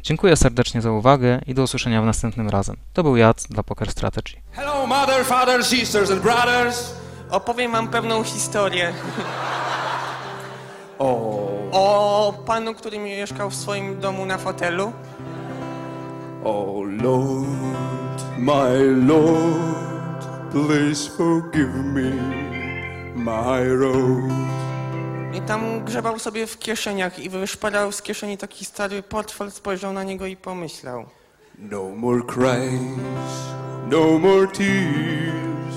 Dziękuję 0.02 0.36
serdecznie 0.36 0.80
za 0.82 0.90
uwagę 0.90 1.40
i 1.46 1.54
do 1.54 1.62
usłyszenia 1.62 2.02
w 2.02 2.06
następnym 2.06 2.48
razem. 2.48 2.76
To 2.92 3.02
był 3.02 3.16
Jad 3.16 3.44
dla 3.50 3.62
Poker 3.62 3.90
Strategy. 3.90 4.36
Hello, 4.52 4.86
mother, 4.86 5.24
father, 5.24 5.64
sisters 5.66 6.10
and 6.10 6.22
brothers. 6.22 6.94
Opowiem 7.30 7.72
wam 7.72 7.88
pewną 7.88 8.24
historię 8.24 8.92
O, 10.98 11.08
o 11.72 12.32
panu, 12.46 12.74
który 12.74 12.98
mieszkał 12.98 13.50
w 13.50 13.54
swoim 13.54 14.00
domu 14.00 14.26
na 14.26 14.38
fotelu. 14.38 14.92
oh 16.44 16.80
Lord, 17.02 17.48
my 18.38 18.78
Lord, 19.06 20.24
please 20.50 21.08
forgive 21.08 21.74
me 21.74 22.10
my 23.14 23.68
road. 23.68 24.30
I 25.34 25.40
tam 25.40 25.84
grzebał 25.84 26.18
sobie 26.18 26.46
w 26.46 26.58
kieszeniach 26.58 27.18
i 27.18 27.28
wyszpadał 27.30 27.92
z 27.92 28.02
kieszeni 28.02 28.38
taki 28.38 28.64
stary 28.64 29.02
portfel, 29.02 29.50
spojrzał 29.50 29.92
na 29.92 30.02
niego 30.04 30.26
i 30.26 30.36
pomyślał. 30.36 31.06
No 31.58 31.82
more 31.96 32.22
cries, 32.22 32.80
no 33.90 34.18
more 34.18 34.46
tears. 34.48 35.74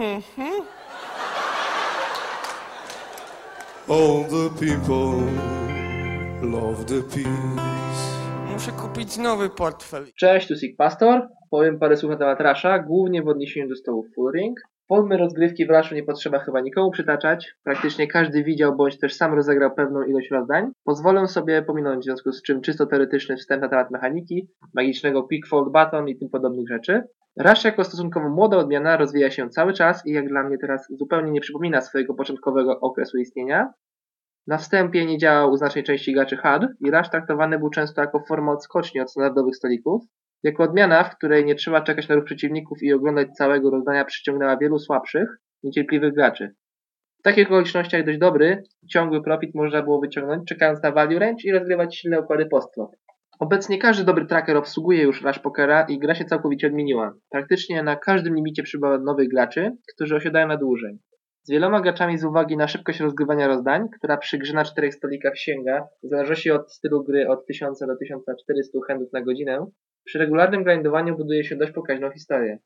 All 3.88 4.24
the 4.24 4.50
people 4.60 5.20
love 6.42 6.86
the 6.86 7.02
peace. 7.02 8.19
Muszę 8.60 8.72
kupić 8.72 9.18
nowy 9.18 9.50
portfel. 9.50 10.06
Cześć, 10.16 10.48
tu 10.48 10.56
Sig 10.56 10.76
Pastor. 10.76 11.28
Powiem 11.50 11.78
parę 11.78 11.96
słów 11.96 12.10
na 12.10 12.16
temat 12.16 12.40
Rasha, 12.40 12.78
głównie 12.78 13.22
w 13.22 13.28
odniesieniu 13.28 13.68
do 13.68 13.76
stołu 13.76 14.06
Full 14.14 14.32
Ring. 14.34 14.60
Formy 14.88 15.16
rozgrywki 15.16 15.66
w 15.66 15.70
Rashu 15.70 15.94
nie 15.94 16.02
potrzeba 16.02 16.38
chyba 16.38 16.60
nikomu 16.60 16.90
przytaczać. 16.90 17.54
Praktycznie 17.64 18.06
każdy 18.06 18.44
widział 18.44 18.76
bądź 18.76 18.98
też 18.98 19.14
sam 19.14 19.34
rozegrał 19.34 19.74
pewną 19.74 20.02
ilość 20.02 20.30
rozdań. 20.30 20.70
Pozwolę 20.84 21.26
sobie 21.26 21.62
pominąć 21.62 22.02
w 22.02 22.04
związku 22.04 22.32
z 22.32 22.42
czym 22.42 22.60
czysto 22.60 22.86
teoretyczny 22.86 23.36
wstęp 23.36 23.62
na 23.62 23.68
temat 23.68 23.90
mechaniki, 23.90 24.48
magicznego 24.74 25.22
quick 25.22 25.48
fold 25.48 25.72
button 25.72 26.08
i 26.08 26.18
tym 26.18 26.28
podobnych 26.28 26.68
rzeczy. 26.68 27.02
Rush 27.38 27.64
jako 27.64 27.84
stosunkowo 27.84 28.28
młoda 28.28 28.56
odmiana 28.56 28.96
rozwija 28.96 29.30
się 29.30 29.48
cały 29.48 29.72
czas 29.72 30.06
i 30.06 30.12
jak 30.12 30.28
dla 30.28 30.42
mnie 30.42 30.58
teraz 30.58 30.86
zupełnie 30.98 31.30
nie 31.30 31.40
przypomina 31.40 31.80
swojego 31.80 32.14
początkowego 32.14 32.80
okresu 32.80 33.18
istnienia. 33.18 33.72
Na 34.46 34.58
wstępie 34.58 35.06
nie 35.06 35.18
działał 35.18 35.50
u 35.50 35.56
znacznej 35.56 35.84
części 35.84 36.12
graczy 36.12 36.36
HUD 36.36 36.70
i 36.80 36.90
Rush 36.90 37.10
traktowany 37.10 37.58
był 37.58 37.70
często 37.70 38.00
jako 38.00 38.24
forma 38.28 38.52
odskoczni 38.52 39.00
od 39.00 39.10
standardowych 39.10 39.56
stolików. 39.56 40.02
Jako 40.42 40.62
odmiana, 40.62 41.04
w 41.04 41.16
której 41.16 41.44
nie 41.44 41.54
trzeba 41.54 41.80
czekać 41.80 42.08
na 42.08 42.14
ruch 42.14 42.24
przeciwników 42.24 42.82
i 42.82 42.92
oglądać 42.92 43.28
całego 43.30 43.70
rozdania 43.70 44.04
przyciągnęła 44.04 44.56
wielu 44.56 44.78
słabszych, 44.78 45.28
niecierpliwych 45.62 46.14
graczy. 46.14 46.54
W 47.18 47.22
takich 47.22 47.46
okolicznościach 47.46 48.04
dość 48.04 48.18
dobry, 48.18 48.62
ciągły 48.90 49.22
profit 49.22 49.54
można 49.54 49.82
było 49.82 50.00
wyciągnąć 50.00 50.48
czekając 50.48 50.82
na 50.82 50.92
value 50.92 51.18
range 51.18 51.42
i 51.44 51.52
rozgrywać 51.52 51.96
silne 51.96 52.20
układy 52.20 52.46
post-flop. 52.46 52.90
Obecnie 53.40 53.78
każdy 53.78 54.04
dobry 54.04 54.26
tracker 54.26 54.56
obsługuje 54.56 55.02
już 55.02 55.22
Rush 55.22 55.38
Pokera 55.38 55.82
i 55.88 55.98
gra 55.98 56.14
się 56.14 56.24
całkowicie 56.24 56.66
odmieniła. 56.66 57.12
Praktycznie 57.30 57.82
na 57.82 57.96
każdym 57.96 58.34
limicie 58.34 58.62
przybywa 58.62 58.98
nowych 58.98 59.28
graczy, 59.28 59.70
którzy 59.94 60.16
osiadają 60.16 60.48
na 60.48 60.56
dłużej. 60.56 60.98
Z 61.42 61.50
wieloma 61.50 61.80
graczami 61.80 62.18
z 62.18 62.24
uwagi 62.24 62.56
na 62.56 62.68
szybkość 62.68 63.00
rozgrywania 63.00 63.46
rozdań, 63.46 63.88
która 63.98 64.16
przy 64.16 64.38
grze 64.38 64.54
na 64.54 64.64
czterech 64.64 64.94
stolikach 64.94 65.38
sięga, 65.38 65.88
w 66.02 66.08
zależności 66.08 66.50
od 66.50 66.72
stylu 66.72 67.04
gry, 67.04 67.28
od 67.28 67.46
1000 67.46 67.80
do 67.80 67.96
1400 67.96 68.78
handów 68.86 69.12
na 69.12 69.22
godzinę, 69.22 69.66
przy 70.04 70.18
regularnym 70.18 70.64
grindowaniu 70.64 71.16
buduje 71.16 71.44
się 71.44 71.56
dość 71.56 71.72
pokaźną 71.72 72.10
historię. 72.10 72.58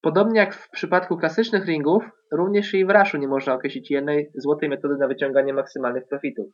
Podobnie 0.00 0.40
jak 0.40 0.54
w 0.54 0.70
przypadku 0.70 1.16
klasycznych 1.16 1.66
ringów, 1.66 2.04
również 2.32 2.74
i 2.74 2.84
w 2.84 2.90
Rushu 2.90 3.16
nie 3.16 3.28
można 3.28 3.54
określić 3.54 3.90
jednej 3.90 4.30
złotej 4.34 4.68
metody 4.68 4.96
na 4.96 5.08
wyciąganie 5.08 5.54
maksymalnych 5.54 6.08
profitów. 6.08 6.46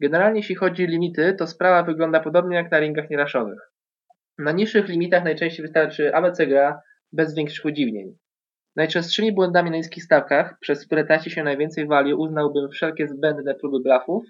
Generalnie 0.00 0.38
jeśli 0.38 0.54
chodzi 0.54 0.84
o 0.84 0.86
limity, 0.86 1.34
to 1.38 1.46
sprawa 1.46 1.82
wygląda 1.82 2.20
podobnie 2.20 2.56
jak 2.56 2.70
na 2.70 2.80
ringach 2.80 3.10
nieraszowych. 3.10 3.58
Na 4.38 4.52
niższych 4.52 4.88
limitach 4.88 5.24
najczęściej 5.24 5.62
wystarczy 5.62 6.14
ABC 6.14 6.46
gra 6.46 6.82
bez 7.12 7.34
większych 7.34 7.64
udziwnień. 7.64 8.16
Najczęstszymi 8.76 9.32
błędami 9.32 9.70
na 9.70 9.76
niskich 9.76 10.04
stawkach, 10.04 10.58
przez 10.60 10.86
które 10.86 11.04
traci 11.04 11.30
się 11.30 11.42
najwięcej 11.42 11.86
value, 11.86 12.16
uznałbym 12.16 12.70
wszelkie 12.70 13.08
zbędne 13.08 13.54
próby 13.54 13.80
blafów, 13.80 14.24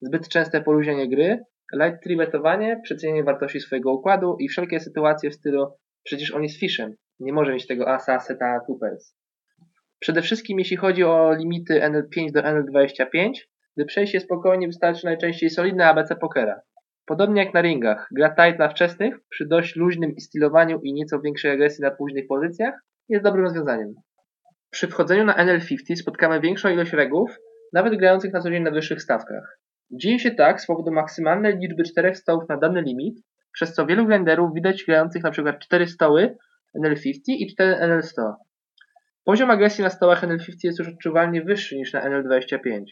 zbyt 0.00 0.28
częste 0.28 0.62
poluźnienie 0.62 1.08
gry, 1.08 1.44
light 1.74 2.02
tribetowanie, 2.02 2.80
przecenienie 2.84 3.24
wartości 3.24 3.60
swojego 3.60 3.92
układu 3.92 4.36
i 4.40 4.48
wszelkie 4.48 4.80
sytuacje 4.80 5.30
w 5.30 5.34
stylu 5.34 5.66
przecież 6.04 6.34
on 6.34 6.42
jest 6.42 6.58
fishem, 6.58 6.94
nie 7.20 7.32
może 7.32 7.52
mieć 7.52 7.66
tego 7.66 7.88
asa, 7.88 8.20
seta, 8.20 8.60
tupers. 8.66 9.16
Przede 9.98 10.22
wszystkim 10.22 10.58
jeśli 10.58 10.76
chodzi 10.76 11.04
o 11.04 11.34
limity 11.34 11.80
NL5 11.80 12.32
do 12.32 12.40
NL25, 12.40 13.30
gdy 13.76 13.84
przejść 13.84 14.22
spokojnie 14.22 14.66
wystarczy 14.66 15.04
najczęściej 15.04 15.50
solidne 15.50 15.86
ABC 15.86 16.16
pokera. 16.16 16.60
Podobnie 17.06 17.44
jak 17.44 17.54
na 17.54 17.62
ringach, 17.62 18.08
gra 18.14 18.34
tight 18.34 18.58
na 18.58 18.68
wczesnych, 18.68 19.14
przy 19.28 19.46
dość 19.46 19.76
luźnym 19.76 20.20
stylowaniu 20.20 20.80
i 20.82 20.92
nieco 20.92 21.20
większej 21.20 21.50
agresji 21.50 21.82
na 21.82 21.90
późnych 21.90 22.26
pozycjach, 22.26 22.74
jest 23.12 23.24
dobrym 23.24 23.44
rozwiązaniem. 23.44 23.94
Przy 24.70 24.88
wchodzeniu 24.88 25.24
na 25.24 25.34
NL50 25.34 25.96
spotkamy 25.96 26.40
większą 26.40 26.68
ilość 26.68 26.92
regów, 26.92 27.30
nawet 27.72 27.98
grających 27.98 28.32
na 28.32 28.40
co 28.40 28.50
dzień 28.50 28.62
na 28.62 28.70
wyższych 28.70 29.02
stawkach. 29.02 29.58
Dzieje 29.90 30.18
się 30.18 30.30
tak 30.30 30.60
z 30.60 30.66
powodu 30.66 30.92
maksymalnej 30.92 31.58
liczby 31.58 31.82
czterech 31.82 32.18
stołów 32.18 32.48
na 32.48 32.56
dany 32.56 32.82
limit, 32.82 33.20
przez 33.52 33.74
co 33.74 33.86
wielu 33.86 34.06
grinderów 34.06 34.54
widać 34.54 34.84
grających 34.84 35.22
przykład 35.30 35.58
4 35.58 35.86
stoły 35.86 36.36
NL50 36.84 37.18
i 37.26 37.46
4 37.46 37.74
NL100. 37.74 38.32
Poziom 39.24 39.50
agresji 39.50 39.84
na 39.84 39.90
stołach 39.90 40.22
NL50 40.22 40.54
jest 40.64 40.78
już 40.78 40.88
odczuwalnie 40.88 41.42
wyższy 41.42 41.76
niż 41.76 41.92
na 41.92 42.10
NL25. 42.10 42.84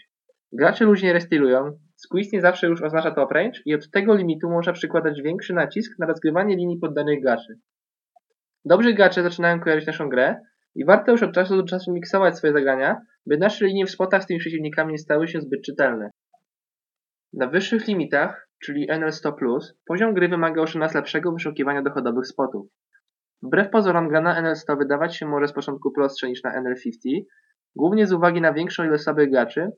Gracze 0.52 0.84
luźnie 0.84 1.12
restylują, 1.12 1.78
squeeze 1.96 2.30
nie 2.32 2.40
zawsze 2.40 2.66
już 2.66 2.82
oznacza 2.82 3.10
top 3.10 3.32
range 3.32 3.60
i 3.64 3.74
od 3.74 3.90
tego 3.90 4.14
limitu 4.14 4.50
można 4.50 4.72
przykładać 4.72 5.22
większy 5.22 5.54
nacisk 5.54 5.98
na 5.98 6.06
rozgrywanie 6.06 6.56
linii 6.56 6.78
poddanych 6.78 7.22
graczy. 7.22 7.54
Dobrzy 8.64 8.94
gracze 8.94 9.22
zaczynają 9.22 9.60
kojarzyć 9.60 9.86
naszą 9.86 10.08
grę 10.08 10.36
i 10.74 10.84
warto 10.84 11.12
już 11.12 11.22
od 11.22 11.32
czasu 11.32 11.56
do 11.56 11.64
czasu 11.64 11.92
miksować 11.92 12.38
swoje 12.38 12.52
zagrania, 12.52 13.00
by 13.26 13.36
nasze 13.36 13.66
linie 13.66 13.86
w 13.86 13.90
spotach 13.90 14.22
z 14.22 14.26
tymi 14.26 14.40
przeciwnikami 14.40 14.92
nie 14.92 14.98
stały 14.98 15.28
się 15.28 15.40
zbyt 15.40 15.62
czytelne. 15.62 16.10
Na 17.32 17.46
wyższych 17.46 17.86
limitach, 17.86 18.48
czyli 18.64 18.88
NL100+, 18.90 19.32
poziom 19.86 20.14
gry 20.14 20.28
wymaga 20.28 20.60
już 20.60 20.74
nas 20.74 20.94
lepszego 20.94 21.32
wyszukiwania 21.32 21.82
dochodowych 21.82 22.26
spotów. 22.26 22.66
Wbrew 23.42 23.70
pozorom 23.70 24.08
gra 24.08 24.20
na 24.20 24.42
NL100 24.42 24.78
wydawać 24.78 25.16
się 25.16 25.26
może 25.26 25.48
z 25.48 25.52
początku 25.52 25.92
prostsza 25.92 26.26
niż 26.26 26.42
na 26.42 26.62
NL50, 26.62 27.20
głównie 27.76 28.06
z 28.06 28.12
uwagi 28.12 28.40
na 28.40 28.52
większą 28.52 28.84
ilość 28.84 29.04
słabych 29.04 29.30
graczy, 29.30 29.70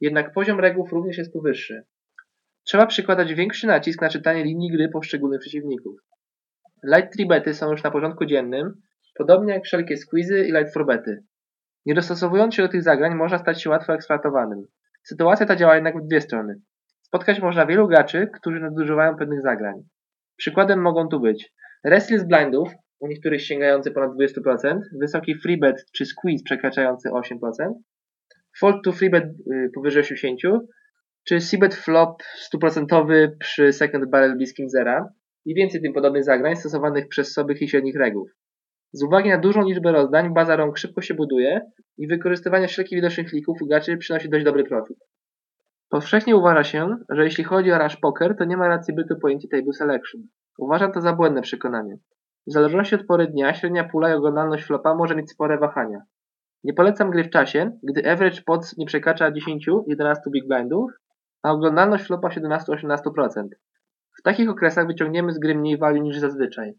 jednak 0.00 0.32
poziom 0.32 0.60
reguł 0.60 0.86
również 0.92 1.18
jest 1.18 1.32
tu 1.32 1.42
wyższy. 1.42 1.82
Trzeba 2.64 2.86
przykładać 2.86 3.34
większy 3.34 3.66
nacisk 3.66 4.02
na 4.02 4.08
czytanie 4.08 4.44
linii 4.44 4.70
gry 4.72 4.88
poszczególnych 4.88 5.40
przeciwników. 5.40 6.00
Light 6.82 7.12
3 7.12 7.26
bety 7.26 7.54
są 7.54 7.70
już 7.70 7.82
na 7.82 7.90
porządku 7.90 8.26
dziennym, 8.26 8.82
podobnie 9.14 9.54
jak 9.54 9.64
wszelkie 9.64 9.96
squeezy 9.96 10.44
i 10.44 10.52
light 10.52 10.70
4 10.70 10.86
bety. 10.86 11.24
Nie 11.86 11.94
dostosowując 11.94 12.54
się 12.54 12.62
do 12.62 12.68
tych 12.68 12.82
zagrań 12.82 13.14
można 13.14 13.38
stać 13.38 13.62
się 13.62 13.70
łatwo 13.70 13.94
eksploatowanym. 13.94 14.66
Sytuacja 15.02 15.46
ta 15.46 15.56
działa 15.56 15.74
jednak 15.74 16.02
w 16.02 16.06
dwie 16.06 16.20
strony. 16.20 16.60
Spotkać 17.02 17.40
można 17.40 17.66
wielu 17.66 17.88
graczy, 17.88 18.30
którzy 18.34 18.60
nadużywają 18.60 19.16
pewnych 19.16 19.42
zagrań. 19.42 19.74
Przykładem 20.36 20.80
mogą 20.80 21.08
tu 21.08 21.20
być 21.20 21.52
Wrestle 21.84 22.18
z 22.18 22.24
blindów, 22.24 22.68
u 22.98 23.06
niektórych 23.06 23.42
sięgający 23.42 23.90
ponad 23.90 24.10
20%, 24.10 24.78
wysoki 25.00 25.34
freebet 25.34 25.84
czy 25.92 26.06
squeeze 26.06 26.44
przekraczający 26.44 27.08
8%, 27.08 27.72
fold 28.58 28.76
to 28.84 28.92
freebet 28.92 29.24
y, 29.24 29.70
powyżej 29.74 30.02
80%, 30.02 30.58
czy 31.24 31.40
seabed 31.40 31.74
flop 31.74 32.22
100% 32.54 33.30
przy 33.38 33.72
second 33.72 34.10
barrel 34.10 34.36
bliskim 34.36 34.70
zera 34.70 35.12
i 35.44 35.54
więcej 35.54 35.82
tym 35.82 35.92
podobnych 35.92 36.24
zagrań 36.24 36.56
stosowanych 36.56 37.08
przez 37.08 37.32
słabych 37.32 37.62
i 37.62 37.68
średnich 37.68 37.96
regów. 37.96 38.30
Z 38.92 39.02
uwagi 39.02 39.30
na 39.30 39.38
dużą 39.38 39.62
liczbę 39.62 39.92
rozdań, 39.92 40.34
baza 40.34 40.56
rąk 40.56 40.78
szybko 40.78 41.02
się 41.02 41.14
buduje 41.14 41.60
i 41.98 42.06
wykorzystywanie 42.06 42.68
wszelkich 42.68 42.96
widocznych 42.96 43.32
lików 43.32 43.62
u 43.62 43.66
graczy 43.66 43.96
przynosi 43.96 44.28
dość 44.28 44.44
dobry 44.44 44.64
profit. 44.64 44.98
Powszechnie 45.88 46.36
uważa 46.36 46.64
się, 46.64 46.96
że 47.08 47.24
jeśli 47.24 47.44
chodzi 47.44 47.72
o 47.72 47.78
rush 47.78 47.96
poker, 47.96 48.36
to 48.36 48.44
nie 48.44 48.56
ma 48.56 48.68
racji 48.68 48.94
bytu 48.94 49.18
pojęcia 49.22 49.48
table 49.50 49.72
selection. 49.72 50.22
Uważam 50.58 50.92
to 50.92 51.00
za 51.00 51.12
błędne 51.12 51.42
przekonanie. 51.42 51.96
W 52.46 52.52
zależności 52.52 52.94
od 52.94 53.06
pory 53.06 53.26
dnia 53.26 53.54
średnia 53.54 53.84
pula 53.84 54.10
i 54.10 54.12
oglądalność 54.12 54.64
flopa 54.64 54.94
może 54.94 55.16
mieć 55.16 55.30
spore 55.30 55.58
wahania. 55.58 56.02
Nie 56.64 56.74
polecam 56.74 57.10
gry 57.10 57.24
w 57.24 57.30
czasie, 57.30 57.78
gdy 57.82 58.10
average 58.10 58.42
pot 58.46 58.78
nie 58.78 58.86
przekracza 58.86 59.30
10-11 59.30 60.14
big 60.30 60.48
blindów, 60.48 60.90
a 61.42 61.52
oglądalność 61.52 62.04
flopa 62.04 62.28
17-18%. 62.28 62.98
W 64.20 64.22
takich 64.22 64.50
okresach 64.50 64.86
wyciągniemy 64.86 65.32
z 65.32 65.38
gry 65.38 65.54
mniej 65.54 65.78
value 65.78 66.00
niż 66.00 66.18
zazwyczaj. 66.18 66.72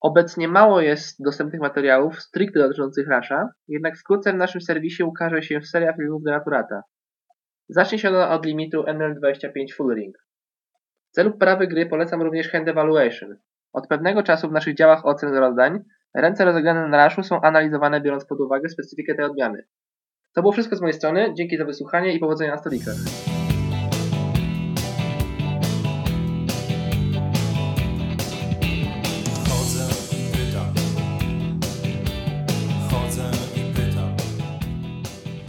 Obecnie 0.00 0.48
mało 0.48 0.80
jest 0.80 1.22
dostępnych 1.24 1.60
materiałów 1.60 2.20
stricte 2.20 2.60
dotyczących 2.60 3.08
Rasha, 3.08 3.48
jednak 3.68 3.98
wkrótce 3.98 4.32
w 4.32 4.36
naszym 4.36 4.60
serwisie 4.60 5.02
ukaże 5.02 5.42
się 5.42 5.62
seria 5.62 5.92
filmów 5.92 6.22
Denaturata. 6.22 6.82
Zacznie 7.68 7.98
się 7.98 8.08
ona 8.08 8.30
od 8.30 8.46
limitu 8.46 8.82
NL25 8.82 9.74
Full 9.76 9.94
Ring. 9.94 10.16
W 11.10 11.14
celu 11.14 11.30
poprawy 11.30 11.66
gry 11.66 11.86
polecam 11.86 12.22
również 12.22 12.48
Hand 12.48 12.68
Evaluation. 12.68 13.36
Od 13.72 13.86
pewnego 13.86 14.22
czasu 14.22 14.48
w 14.48 14.52
naszych 14.52 14.74
działach 14.74 15.06
ocen 15.06 15.34
rozdań 15.34 15.78
ręce 16.14 16.44
rozegrane 16.44 16.88
na 16.88 16.96
Rashu 16.96 17.22
są 17.22 17.40
analizowane 17.40 18.00
biorąc 18.00 18.24
pod 18.26 18.40
uwagę 18.40 18.68
specyfikę 18.68 19.14
tej 19.14 19.24
odmiany. 19.24 19.64
To 20.34 20.40
było 20.40 20.52
wszystko 20.52 20.76
z 20.76 20.80
mojej 20.80 20.94
strony, 20.94 21.34
dzięki 21.34 21.56
za 21.56 21.64
wysłuchanie 21.64 22.14
i 22.14 22.18
powodzenia 22.18 22.50
na 22.50 22.58
stolikach. 22.58 23.29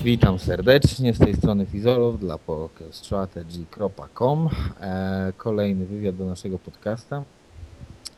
Witam 0.04 0.40
serdecznie 0.40 1.14
z 1.14 1.20
tej 1.20 1.36
strony 1.36 1.66
Fizorów 1.66 2.20
dla 2.20 2.38
pokerstrategy.com. 2.38 4.50
E, 4.82 5.34
kolejny 5.38 5.86
wywiad 5.86 6.16
do 6.16 6.26
naszego 6.26 6.60
podcasta. 6.60 7.24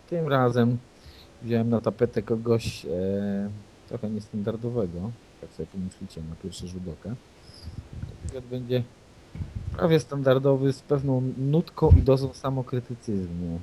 Tym 0.10 0.28
razem 0.28 0.78
wziąłem 1.42 1.70
na 1.70 1.82
tapetę 1.82 2.22
kogoś 2.22 2.86
e, 2.86 2.90
trochę 3.90 4.10
niestandardowego, 4.10 5.12
jak 5.42 5.54
sobie 5.54 5.68
pomyślicie 5.68 6.22
na 6.22 6.36
pierwszy 6.44 6.68
rzut 6.68 6.84
oka. 6.88 7.16
Wywiad 8.28 8.46
będzie 8.46 8.84
prawie 9.72 10.00
standardowy 10.00 10.74
z 10.74 10.82
pewną 10.82 11.22
nutką 11.38 11.90
i 11.98 12.02
dozą 12.02 12.34
samokrytycyzmu. 12.34 13.60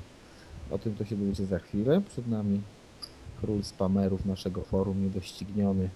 O 0.70 0.78
tym 0.78 0.94
to 0.94 1.04
się 1.04 1.16
dowiecie 1.16 1.46
za 1.46 1.58
chwilę. 1.58 2.02
Przed 2.08 2.28
nami 2.28 2.60
król 3.40 3.62
spamerów 3.62 4.26
naszego 4.26 4.62
forum, 4.62 5.04
niedościgniony 5.04 5.88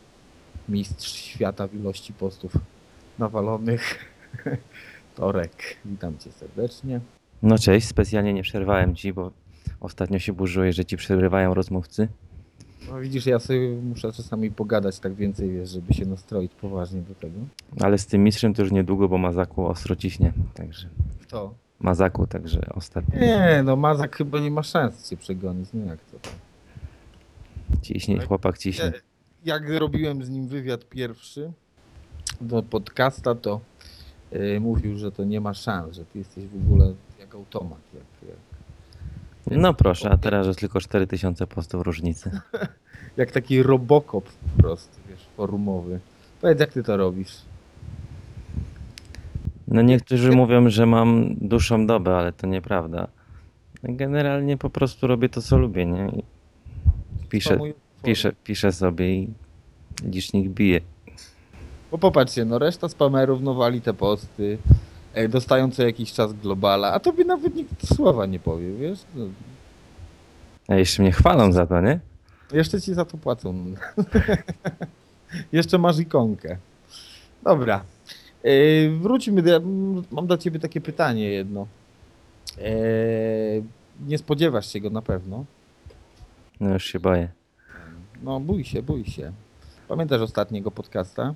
mistrz 0.68 1.12
świata 1.12 1.66
w 1.66 1.74
ilości 1.74 2.12
postów 2.12 2.52
nawalonych. 3.18 3.98
Torek, 5.16 5.76
witam 5.84 6.18
cię 6.18 6.32
serdecznie. 6.32 7.00
No 7.42 7.58
cześć, 7.58 7.86
specjalnie 7.88 8.32
nie 8.32 8.42
przerwałem 8.42 8.94
ci, 8.94 9.12
bo 9.12 9.30
ostatnio 9.80 10.18
się 10.18 10.32
burzyłeś, 10.32 10.76
że 10.76 10.84
ci 10.84 10.96
przerywają 10.96 11.54
rozmówcy. 11.54 12.08
No 12.88 13.00
widzisz, 13.00 13.26
ja 13.26 13.38
sobie 13.38 13.68
muszę 13.68 14.12
czasami 14.12 14.50
pogadać 14.50 14.98
tak 14.98 15.14
więcej, 15.14 15.50
wiesz, 15.50 15.70
żeby 15.70 15.94
się 15.94 16.06
nastroić 16.06 16.54
poważnie 16.54 17.00
do 17.02 17.14
tego. 17.14 17.38
Ale 17.80 17.98
z 17.98 18.06
tym 18.06 18.24
mistrzem 18.24 18.54
to 18.54 18.62
już 18.62 18.72
niedługo, 18.72 19.08
bo 19.08 19.18
Mazaku 19.18 19.66
ostro 19.66 19.96
ciśnie. 19.96 20.32
Także 20.54 20.88
To. 21.28 21.54
Mazaku, 21.80 22.26
także 22.26 22.60
ostatnio 22.74 23.20
Nie, 23.20 23.62
no 23.64 23.76
Mazak 23.76 24.16
chyba 24.16 24.40
nie 24.40 24.50
ma 24.50 24.62
szans 24.62 25.08
cię 25.10 25.16
przegonić, 25.16 25.68
no 25.74 25.84
jak 25.84 25.98
to? 26.04 26.18
ciśnie, 27.82 28.26
chłopak 28.26 28.58
ciśnie. 28.58 28.92
Ja- 29.44 29.54
Jak 29.54 29.68
robiłem 29.80 30.24
z 30.24 30.30
nim 30.30 30.48
wywiad 30.48 30.84
pierwszy 30.84 31.52
do 32.40 32.62
podcasta, 32.62 33.34
to 33.34 33.60
yy, 34.32 34.60
mówił, 34.60 34.98
że 34.98 35.12
to 35.12 35.24
nie 35.24 35.40
ma 35.40 35.54
szans, 35.54 35.96
że 35.96 36.04
ty 36.04 36.18
jesteś 36.18 36.44
w 36.46 36.56
ogóle 36.56 36.94
jak 37.20 37.34
automat, 37.34 37.78
jak, 37.94 38.28
jak, 38.28 39.58
No 39.58 39.74
proszę, 39.74 40.10
a 40.10 40.16
teraz 40.18 40.46
jest 40.46 40.58
tylko 40.60 40.80
4000 40.80 41.46
postów 41.46 41.82
różnicy. 41.82 42.30
jak 43.16 43.30
taki 43.30 43.62
robokop 43.62 44.24
po 44.56 44.62
prostu, 44.62 44.96
wiesz, 45.08 45.26
forumowy. 45.36 46.00
Powiedz, 46.40 46.60
jak 46.60 46.72
ty 46.72 46.82
to 46.82 46.96
robisz? 46.96 47.36
No 49.68 49.82
niektórzy 49.82 50.32
mówią, 50.32 50.70
że 50.70 50.86
mam 50.86 51.34
dłuższą 51.40 51.86
dobę, 51.86 52.16
ale 52.16 52.32
to 52.32 52.46
nieprawda. 52.46 53.08
Generalnie 53.82 54.56
po 54.56 54.70
prostu 54.70 55.06
robię 55.06 55.28
to, 55.28 55.42
co 55.42 55.58
lubię, 55.58 55.86
nie? 55.86 56.22
Piszę, 57.28 57.58
piszę, 58.04 58.32
piszę 58.44 58.72
sobie 58.72 59.14
i 59.14 59.28
licznik 60.04 60.48
bije. 60.48 60.80
Bo 61.90 61.98
popatrzcie, 61.98 62.44
no 62.44 62.58
reszta 62.58 62.88
spamerów 62.88 63.42
no 63.42 63.54
wali 63.54 63.80
te 63.80 63.94
posty, 63.94 64.58
e, 65.14 65.28
dostają 65.28 65.70
co 65.70 65.82
jakiś 65.82 66.12
czas 66.12 66.32
globala, 66.32 66.92
a 66.92 67.00
tobie 67.00 67.24
nawet 67.24 67.54
nikt 67.54 67.94
słowa 67.96 68.26
nie 68.26 68.40
powie, 68.40 68.74
wiesz? 68.74 68.98
No, 69.14 69.24
A 70.68 70.74
jeszcze 70.74 71.02
mnie 71.02 71.12
chwalą 71.12 71.52
za 71.52 71.66
to, 71.66 71.80
nie? 71.80 72.00
jeszcze 72.52 72.80
ci 72.80 72.94
za 72.94 73.04
to 73.04 73.18
płacą. 73.18 73.74
jeszcze 75.52 75.78
masz 75.78 75.98
ikonkę. 75.98 76.58
Dobra. 77.42 77.84
E, 78.42 78.50
wróćmy, 78.90 79.42
do, 79.42 79.60
mam 80.10 80.26
dla 80.26 80.38
ciebie 80.38 80.58
takie 80.60 80.80
pytanie 80.80 81.24
jedno. 81.30 81.66
E, 82.58 82.72
nie 84.06 84.18
spodziewasz 84.18 84.72
się 84.72 84.80
go 84.80 84.90
na 84.90 85.02
pewno. 85.02 85.44
No 86.60 86.72
już 86.72 86.84
się 86.84 87.00
boję. 87.00 87.28
No 88.24 88.40
bój 88.40 88.64
się, 88.64 88.82
bój 88.82 89.04
się. 89.04 89.32
Pamiętasz 89.88 90.20
ostatniego 90.20 90.70
podcasta? 90.70 91.34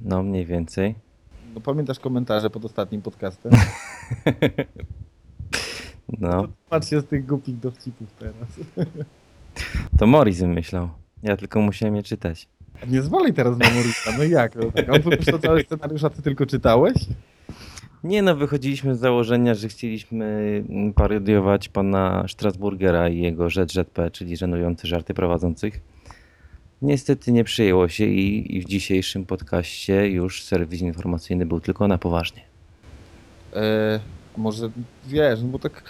No 0.00 0.22
mniej 0.22 0.46
więcej. 0.46 0.94
No 1.54 1.60
pamiętasz 1.60 1.98
komentarze 1.98 2.50
pod 2.50 2.64
ostatnim 2.64 3.02
podcastem? 3.02 3.52
No, 6.18 6.48
Patrzcie 6.70 7.00
z 7.00 7.06
tych 7.06 7.26
głupich 7.26 7.58
dowcipów 7.58 8.12
teraz. 8.18 8.48
to 9.98 10.06
Morris 10.06 10.40
wymyślał. 10.40 10.88
Ja 11.22 11.36
tylko 11.36 11.60
musiałem 11.60 11.96
je 11.96 12.02
czytać. 12.02 12.48
Nie 12.86 13.02
zwalaj 13.02 13.32
teraz 13.32 13.58
na 13.58 13.70
Morisa, 13.70 14.10
no 14.18 14.24
jak? 14.24 14.54
No, 14.56 14.72
tak, 14.72 14.88
on 14.92 15.02
wymyślał 15.02 15.38
cały 15.38 15.62
scenariusz, 15.62 16.04
a 16.04 16.10
ty 16.10 16.22
tylko 16.22 16.46
czytałeś? 16.46 16.94
Nie 18.04 18.22
no, 18.22 18.36
wychodziliśmy 18.36 18.94
z 18.94 18.98
założenia, 18.98 19.54
że 19.54 19.68
chcieliśmy 19.68 20.24
mm, 20.68 20.92
parodiować 20.92 21.68
pana 21.68 22.24
Strasburgera 22.28 23.08
i 23.08 23.20
jego 23.20 23.50
rzecz 23.50 23.72
ZP, 23.72 24.10
czyli 24.10 24.36
żenujące 24.36 24.88
żarty 24.88 25.14
prowadzących. 25.14 25.80
Niestety 26.82 27.32
nie 27.32 27.44
przyjęło 27.44 27.88
się 27.88 28.04
i, 28.04 28.56
i 28.56 28.60
w 28.60 28.64
dzisiejszym 28.64 29.26
podcaście 29.26 30.08
już 30.08 30.42
serwis 30.42 30.80
informacyjny 30.80 31.46
był 31.46 31.60
tylko 31.60 31.88
na 31.88 31.98
poważnie. 31.98 32.42
E, 33.52 34.00
może 34.36 34.70
wiesz, 35.06 35.42
no 35.42 35.48
bo 35.48 35.58
tak, 35.58 35.82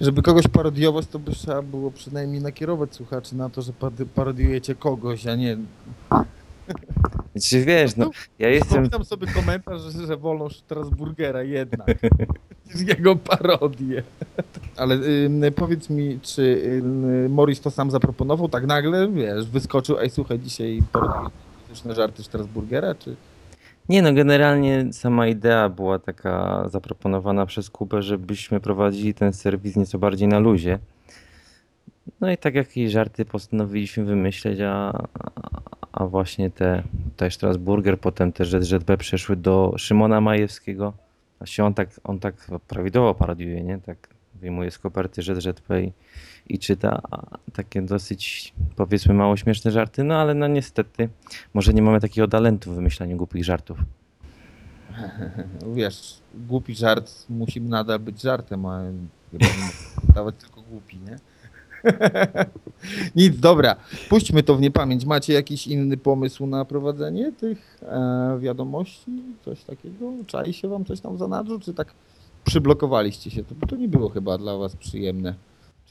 żeby 0.00 0.22
kogoś 0.22 0.48
parodiować, 0.48 1.06
to 1.06 1.18
by 1.18 1.32
trzeba 1.32 1.62
było 1.62 1.90
przynajmniej 1.90 2.42
nakierować 2.42 2.94
słuchaczy 2.94 3.36
na 3.36 3.50
to, 3.50 3.62
że 3.62 3.72
parodiujecie 4.14 4.74
kogoś, 4.74 5.26
a 5.26 5.36
nie... 5.36 5.56
Znaczy 7.36 7.64
wiesz, 7.64 7.96
no 7.96 8.10
ja 8.38 8.48
jestem... 8.48 8.68
Wspominam 8.68 9.04
sobie 9.04 9.26
komentarz, 9.26 9.82
że, 9.82 10.06
że 10.06 10.16
wolą 10.16 10.48
Strasburgera 10.48 11.42
jednak 11.42 11.86
niż 12.66 12.88
jego 12.88 13.16
parodię. 13.16 14.02
Ale 14.76 14.94
y, 15.46 15.52
powiedz 15.56 15.90
mi, 15.90 16.18
czy 16.22 16.42
y, 16.42 17.28
Morris 17.28 17.60
to 17.60 17.70
sam 17.70 17.90
zaproponował, 17.90 18.48
tak 18.48 18.66
nagle, 18.66 19.08
wiesz, 19.08 19.46
wyskoczył, 19.46 19.98
ej 19.98 20.10
słuchaj, 20.10 20.38
dzisiaj 20.38 20.82
polityczne 20.92 21.94
żarty 21.94 22.22
Strasburgera, 22.22 22.94
czy... 22.94 23.16
Nie 23.88 24.02
no, 24.02 24.12
generalnie 24.12 24.92
sama 24.92 25.26
idea 25.26 25.68
była 25.68 25.98
taka 25.98 26.64
zaproponowana 26.68 27.46
przez 27.46 27.70
Kubę, 27.70 28.02
żebyśmy 28.02 28.60
prowadzili 28.60 29.14
ten 29.14 29.32
serwis 29.32 29.76
nieco 29.76 29.98
bardziej 29.98 30.28
na 30.28 30.38
luzie. 30.38 30.78
No 32.20 32.30
i 32.30 32.36
tak 32.36 32.54
jakieś 32.54 32.92
żarty 32.92 33.24
postanowiliśmy 33.24 34.04
wymyśleć, 34.04 34.60
a, 34.60 35.06
a 35.92 36.06
właśnie 36.06 36.50
te, 36.50 36.82
tutaj 37.10 37.30
Strasburger, 37.30 38.00
potem 38.00 38.32
te 38.32 38.44
ZZB 38.44 38.96
przeszły 38.98 39.36
do 39.36 39.74
Szymona 39.76 40.20
Majewskiego. 40.20 40.92
Właśnie 41.38 41.64
on 41.64 41.74
tak, 41.74 41.88
on 42.04 42.18
tak 42.18 42.34
prawidłowo 42.68 43.14
parodiuje, 43.14 43.62
nie? 43.62 43.78
Tak 43.78 44.08
wyjmuje 44.34 44.70
z 44.70 44.78
koperty 44.78 45.22
ZZP 45.22 45.82
i, 45.82 45.92
i 46.48 46.58
czyta 46.58 47.02
takie 47.52 47.82
dosyć, 47.82 48.54
powiedzmy, 48.76 49.14
mało 49.14 49.36
śmieszne 49.36 49.70
żarty, 49.70 50.04
no 50.04 50.14
ale 50.16 50.34
no 50.34 50.46
niestety, 50.46 51.08
może 51.54 51.74
nie 51.74 51.82
mamy 51.82 52.00
takiego 52.00 52.28
talentu 52.28 52.72
w 52.72 52.74
wymyślaniu 52.74 53.16
głupich 53.16 53.44
żartów. 53.44 53.78
Wiesz, 55.76 56.20
głupi 56.34 56.74
żart 56.74 57.10
musi 57.28 57.60
nadal 57.60 57.98
być 57.98 58.22
żartem, 58.22 58.66
a 58.66 58.82
chyba 60.06 60.24
nie 60.24 60.32
tylko 60.32 60.62
głupi, 60.62 60.98
nie? 60.98 61.18
Nic, 63.16 63.40
dobra, 63.40 63.76
puśćmy 64.08 64.42
to 64.42 64.54
w 64.54 64.60
niepamięć. 64.60 65.04
Macie 65.04 65.32
jakiś 65.32 65.66
inny 65.66 65.96
pomysł 65.96 66.46
na 66.46 66.64
prowadzenie 66.64 67.32
tych 67.32 67.78
e, 67.82 68.38
wiadomości? 68.40 69.22
Coś 69.44 69.64
takiego? 69.64 70.12
Czai 70.26 70.52
się 70.52 70.68
wam 70.68 70.84
coś 70.84 71.00
tam 71.00 71.16
w 71.16 71.18
zanadrzu, 71.18 71.60
czy 71.60 71.74
tak 71.74 71.94
przyblokowaliście 72.44 73.30
się? 73.30 73.44
To, 73.44 73.54
bo 73.54 73.66
to 73.66 73.76
nie 73.76 73.88
było 73.88 74.08
chyba 74.08 74.38
dla 74.38 74.56
was 74.56 74.76
przyjemne. 74.76 75.34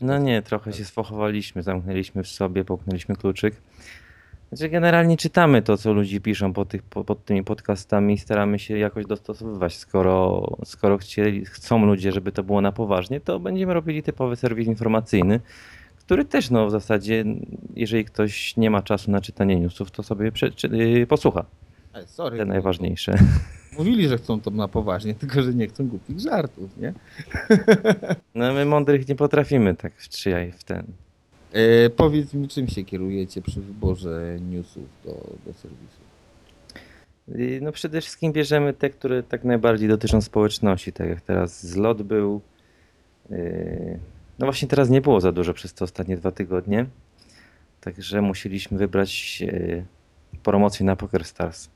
No 0.01 0.17
nie, 0.17 0.41
trochę 0.41 0.73
się 0.73 0.85
sfochowaliśmy, 0.85 1.63
zamknęliśmy 1.63 2.23
w 2.23 2.27
sobie, 2.27 2.65
połknęliśmy 2.65 3.15
kluczyk. 3.15 3.61
Znaczy 4.51 4.69
generalnie 4.69 5.17
czytamy 5.17 5.61
to, 5.61 5.77
co 5.77 5.93
ludzie 5.93 6.21
piszą 6.21 6.53
pod, 6.53 6.69
tych, 6.69 6.81
po- 6.81 7.03
pod 7.03 7.25
tymi 7.25 7.43
podcastami 7.43 8.13
i 8.13 8.17
staramy 8.17 8.59
się 8.59 8.77
jakoś 8.77 9.05
dostosowywać. 9.05 9.75
Skoro, 9.75 10.47
skoro 10.65 10.97
chcieli, 10.97 11.45
chcą 11.45 11.85
ludzie, 11.85 12.11
żeby 12.11 12.31
to 12.31 12.43
było 12.43 12.61
na 12.61 12.71
poważnie, 12.71 13.21
to 13.21 13.39
będziemy 13.39 13.73
robili 13.73 14.03
typowy 14.03 14.35
serwis 14.35 14.67
informacyjny, 14.67 15.39
który 16.07 16.25
też 16.25 16.49
no 16.49 16.67
w 16.67 16.71
zasadzie, 16.71 17.25
jeżeli 17.75 18.05
ktoś 18.05 18.57
nie 18.57 18.69
ma 18.69 18.81
czasu 18.81 19.11
na 19.11 19.21
czytanie 19.21 19.59
newsów, 19.59 19.91
to 19.91 20.03
sobie 20.03 20.31
yy, 20.71 21.07
posłucha. 21.07 21.45
Sorry, 22.05 22.37
Te 22.37 22.45
no, 22.45 22.53
najważniejsze. 22.53 23.17
Mówili, 23.77 24.07
że 24.07 24.17
chcą 24.17 24.41
to 24.41 24.51
na 24.51 24.67
poważnie, 24.67 25.15
tylko 25.15 25.41
że 25.41 25.53
nie 25.53 25.67
chcą 25.67 25.87
głupich 25.87 26.19
żartów, 26.19 26.77
nie? 26.77 26.93
No 28.35 28.53
my 28.53 28.65
mądrych 28.65 29.07
nie 29.07 29.15
potrafimy 29.15 29.75
tak 29.75 29.95
wstrzymać 29.95 30.55
w 30.55 30.63
ten. 30.63 30.83
E, 31.51 31.89
powiedz 31.89 32.33
mi, 32.33 32.47
czym 32.47 32.67
się 32.67 32.83
kierujecie 32.83 33.41
przy 33.41 33.61
wyborze 33.61 34.37
newsów 34.49 34.83
do, 35.05 35.11
do 35.45 35.53
serwisu? 35.53 36.01
Y, 37.29 37.59
No 37.61 37.71
przede 37.71 38.01
wszystkim 38.01 38.33
bierzemy 38.33 38.73
te, 38.73 38.89
które 38.89 39.23
tak 39.23 39.43
najbardziej 39.43 39.89
dotyczą 39.89 40.21
społeczności, 40.21 40.93
tak 40.93 41.09
jak 41.09 41.21
teraz 41.21 41.65
zlot 41.65 42.01
był. 42.01 42.41
Yy, 43.29 43.99
No 44.39 44.45
właśnie 44.45 44.67
teraz 44.67 44.89
nie 44.89 45.01
było 45.01 45.21
za 45.21 45.31
dużo 45.31 45.53
przez 45.53 45.73
te 45.73 45.85
ostatnie 45.85 46.17
dwa 46.17 46.31
tygodnie, 46.31 46.85
także 47.81 48.21
musieliśmy 48.21 48.77
wybrać 48.77 49.41
yy, 49.41 49.85
promocję 50.43 50.85
na 50.85 50.95
PokerStars. 50.95 51.69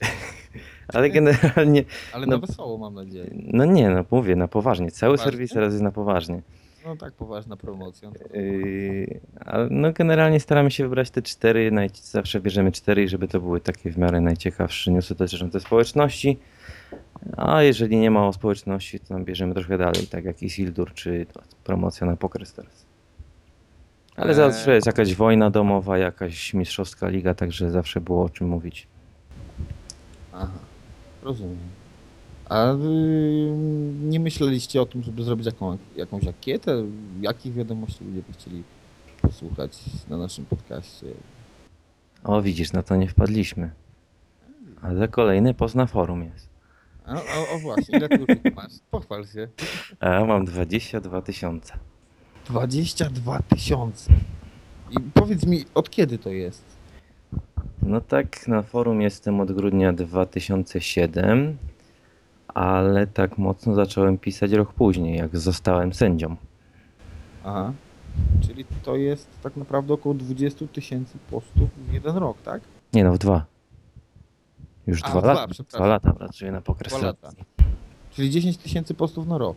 Ale 0.94 1.10
generalnie, 1.10 1.84
Ale 2.12 2.26
No- 2.26 2.38
na 2.38 2.46
wesoło 2.46 2.78
mam 2.78 2.94
nadzieję. 2.94 3.30
no 3.32 3.64
nie, 3.64 3.90
no 3.90 4.04
mówię, 4.10 4.36
na 4.36 4.48
poważnie. 4.48 4.90
Cały 4.90 5.14
Poważnie? 5.16 5.32
serwis 5.32 5.50
teraz 5.52 5.72
jest 5.72 5.82
na 5.84 5.90
poważnie. 5.92 6.42
No 6.86 6.96
tak, 6.96 7.12
poważna 7.12 7.56
promocja. 7.56 8.10
Yy, 8.34 9.20
ale 9.40 9.68
no 9.70 9.92
generalnie 9.92 10.40
staramy 10.40 10.70
się 10.70 10.84
wybrać 10.84 11.10
te 11.10 11.22
cztery, 11.22 11.70
naj, 11.70 11.90
zawsze 11.94 12.40
bierzemy 12.40 12.72
cztery, 12.72 13.08
żeby 13.08 13.28
to 13.28 13.40
były 13.40 13.60
takie 13.60 13.90
w 13.92 13.98
miarę 13.98 14.20
najciekawsze 14.20 14.90
newsy 14.92 15.14
dotyczące 15.14 15.60
społeczności. 15.60 16.38
A 17.36 17.62
jeżeli 17.62 17.96
nie 17.96 18.10
ma 18.10 18.26
o 18.28 18.32
społeczności, 18.32 19.00
to 19.00 19.18
bierzemy 19.18 19.54
trochę 19.54 19.78
dalej, 19.78 20.06
tak 20.06 20.24
jak 20.24 20.42
Isildur 20.42 20.94
czy 20.94 21.26
promocja 21.64 22.06
na 22.06 22.16
PokerStars. 22.16 22.84
Ale 24.16 24.28
Eee. 24.28 24.36
zawsze 24.36 24.74
jest 24.74 24.86
jakaś 24.86 25.14
wojna 25.14 25.50
domowa, 25.50 25.98
jakaś 25.98 26.54
mistrzowska 26.54 27.08
liga, 27.08 27.34
także 27.34 27.70
zawsze 27.70 28.00
było 28.00 28.24
o 28.24 28.28
czym 28.28 28.48
mówić. 28.48 28.86
Aha, 30.32 30.58
rozumiem. 31.22 31.58
A 32.48 32.72
wy 32.72 32.88
nie 34.02 34.20
myśleliście 34.20 34.82
o 34.82 34.86
tym, 34.86 35.02
żeby 35.02 35.24
zrobić 35.24 35.46
jaką, 35.46 35.78
jakąś 35.96 36.26
ankietę? 36.26 36.84
Jakich 37.20 37.54
wiadomości 37.54 38.04
ludzie 38.04 38.22
by 38.28 38.32
chcieli 38.32 38.62
posłuchać 39.22 39.78
na 40.08 40.16
naszym 40.16 40.44
podcaście? 40.44 41.06
O 42.24 42.42
widzisz, 42.42 42.72
na 42.72 42.82
to 42.82 42.96
nie 42.96 43.08
wpadliśmy. 43.08 43.70
Ale 44.82 45.08
kolejny 45.08 45.54
post 45.54 45.74
na 45.74 45.86
forum 45.86 46.24
jest. 46.24 46.49
O, 47.06 47.54
o 47.54 47.58
właśnie, 47.58 47.98
ile 47.98 48.08
masz? 48.54 48.72
Pochwal 48.90 49.26
się. 49.26 49.48
A 50.00 50.08
ja 50.08 50.24
mam 50.24 50.44
22 50.44 51.22
tysiące. 51.22 51.74
22 52.46 53.42
tysiące. 53.42 54.12
I 54.90 55.00
powiedz 55.14 55.46
mi, 55.46 55.64
od 55.74 55.90
kiedy 55.90 56.18
to 56.18 56.30
jest? 56.30 56.64
No 57.82 58.00
tak, 58.00 58.48
na 58.48 58.62
forum 58.62 59.00
jestem 59.00 59.40
od 59.40 59.52
grudnia 59.52 59.92
2007, 59.92 61.56
ale 62.48 63.06
tak 63.06 63.38
mocno 63.38 63.74
zacząłem 63.74 64.18
pisać 64.18 64.52
rok 64.52 64.72
później, 64.72 65.18
jak 65.18 65.38
zostałem 65.38 65.92
sędzią. 65.92 66.36
Aha. 67.44 67.72
Czyli 68.46 68.64
to 68.82 68.96
jest 68.96 69.28
tak 69.42 69.56
naprawdę 69.56 69.94
około 69.94 70.14
20 70.14 70.66
tysięcy 70.66 71.18
postów 71.30 71.68
w 71.88 71.92
jeden 71.92 72.16
rok, 72.16 72.42
tak? 72.42 72.62
Nie 72.92 73.04
no, 73.04 73.12
w 73.12 73.18
dwa. 73.18 73.44
Już 74.90 75.04
A, 75.04 75.10
dwa 75.10 75.20
dwa, 75.20 75.32
lata. 75.32 75.48
przepraszam. 75.48 75.78
Dwa 75.78 75.86
lata 75.86 76.12
pracuję 76.12 76.52
na 76.52 76.60
Dwa 76.60 76.98
lata. 76.98 77.30
Czyli 78.10 78.30
10 78.30 78.56
tysięcy 78.56 78.94
postów 78.94 79.26
na 79.26 79.38
rok. 79.38 79.56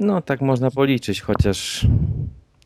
No 0.00 0.22
tak 0.22 0.40
można 0.40 0.70
policzyć, 0.70 1.20
chociaż 1.20 1.86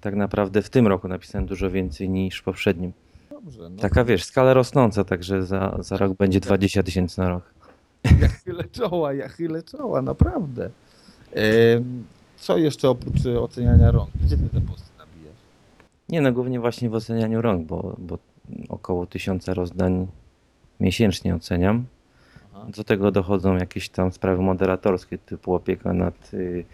tak 0.01 0.15
naprawdę 0.15 0.63
w 0.63 0.71
tym 0.71 0.87
roku 0.87 1.09
napisałem 1.09 1.47
dużo 1.47 1.71
więcej 1.71 2.09
niż 2.09 2.39
w 2.39 2.43
poprzednim. 2.43 2.93
Dobrze, 3.31 3.71
no 3.71 3.81
Taka 3.83 4.05
wiesz, 4.05 4.25
skala 4.25 4.55
rosnąca, 4.55 5.05
także 5.05 5.43
za, 5.47 5.77
za 5.81 5.97
rok 5.97 6.13
będzie 6.17 6.41
20 6.41 6.83
tysięcy 6.83 7.21
na 7.21 7.29
rok. 7.29 7.55
Ja 8.21 8.29
chylę 8.29 8.65
czoła, 8.65 9.13
ja 9.13 9.29
chylę 9.29 9.63
czoła, 9.63 10.03
naprawdę. 10.03 10.71
Em, 11.33 12.05
Co 12.37 12.57
jeszcze 12.59 12.89
oprócz 12.89 13.27
e, 13.27 13.41
oceniania 13.41 13.91
rąk? 13.91 14.11
Gdzie 14.25 14.37
ty 14.37 14.49
te 14.49 14.61
posty 14.61 14.91
nabijasz? 14.99 15.37
Nie 16.09 16.21
no, 16.21 16.33
głównie 16.33 16.61
właśnie 16.61 16.91
w 16.91 16.95
ocenianiu 16.95 17.43
rąk, 17.43 17.67
bo, 17.67 17.97
bo 17.99 18.19
około 18.69 19.07
tysiąca 19.07 19.55
rozdań 19.55 20.07
miesięcznie 20.81 21.35
oceniam. 21.35 21.85
Aha. 22.55 22.67
Do 22.77 22.85
tego 22.85 23.11
dochodzą 23.11 23.57
jakieś 23.57 23.89
tam 23.89 24.13
sprawy 24.13 24.43
moderatorskie, 24.43 25.19
typu 25.19 25.55
opieka 25.55 25.93
nad 25.93 26.35
y, 26.35 26.65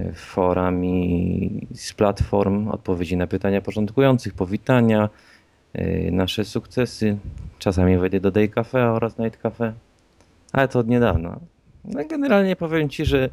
y, 0.00 0.12
forami 0.12 1.66
z 1.74 1.92
platform, 1.92 2.68
odpowiedzi 2.68 3.16
na 3.16 3.26
pytania 3.26 3.60
początkujących, 3.60 4.34
powitania, 4.34 5.08
y, 5.78 6.08
nasze 6.12 6.44
sukcesy. 6.44 7.16
Czasami 7.58 7.98
wejdę 7.98 8.20
do 8.20 8.30
Day 8.30 8.48
Cafe 8.48 8.90
oraz 8.90 9.18
Night 9.18 9.40
Cafe, 9.40 9.72
ale 10.52 10.68
to 10.68 10.78
od 10.78 10.88
niedawna. 10.88 11.40
No 11.84 12.04
generalnie 12.08 12.56
powiem 12.56 12.88
Ci, 12.88 13.04
że, 13.04 13.30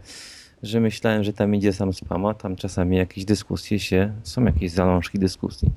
że 0.63 0.79
myślałem, 0.79 1.23
że 1.23 1.33
tam 1.33 1.55
idzie 1.55 1.73
sam 1.73 1.93
spam, 1.93 2.25
a 2.25 2.33
tam 2.33 2.55
czasami 2.55 2.97
jakieś 2.97 3.25
dyskusje 3.25 3.79
się, 3.79 4.13
są 4.23 4.43
jakieś 4.43 4.71
zalążki 4.71 5.19
dyskusji. 5.19 5.69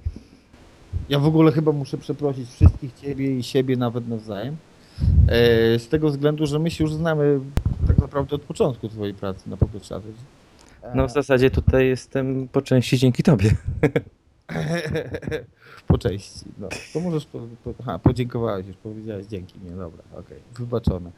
Ja 1.09 1.18
w 1.18 1.26
ogóle 1.26 1.52
chyba 1.52 1.72
muszę 1.72 1.98
przeprosić 1.98 2.50
wszystkich 2.50 2.92
ciebie 2.92 3.38
i 3.38 3.42
siebie 3.42 3.76
nawet 3.76 4.09
nawzajem. 4.09 4.57
E, 5.28 5.78
Z 5.78 5.88
tego 5.88 6.09
względu, 6.09 6.46
że 6.46 6.59
my 6.59 6.70
się 6.70 6.85
już 6.85 6.94
znamy 6.94 7.40
tak 7.87 7.98
naprawdę 7.98 8.37
od 8.37 8.42
początku 8.42 8.88
twojej 8.88 9.14
pracy 9.14 9.50
na 9.50 9.57
Pocket 9.57 9.85
Strategy. 9.85 10.18
No 10.94 11.09
w 11.09 11.12
zasadzie 11.12 11.50
tutaj 11.50 11.87
jestem 11.87 12.48
po 12.48 12.62
części 12.62 12.98
dzięki 12.98 13.22
Tobie. 13.22 13.50
po 15.88 15.98
części, 15.98 16.44
no. 16.59 16.68
To 16.92 17.00
możesz, 17.00 17.26
po, 17.26 17.38
po, 17.64 17.74
aha, 17.80 17.98
podziękowałeś 17.98 18.66
już, 18.66 18.76
powiedziałeś 18.76 19.26
dzięki, 19.26 19.54
nie, 19.64 19.70
dobra, 19.70 20.02
okej, 20.18 20.38
wybaczone. 20.59 21.11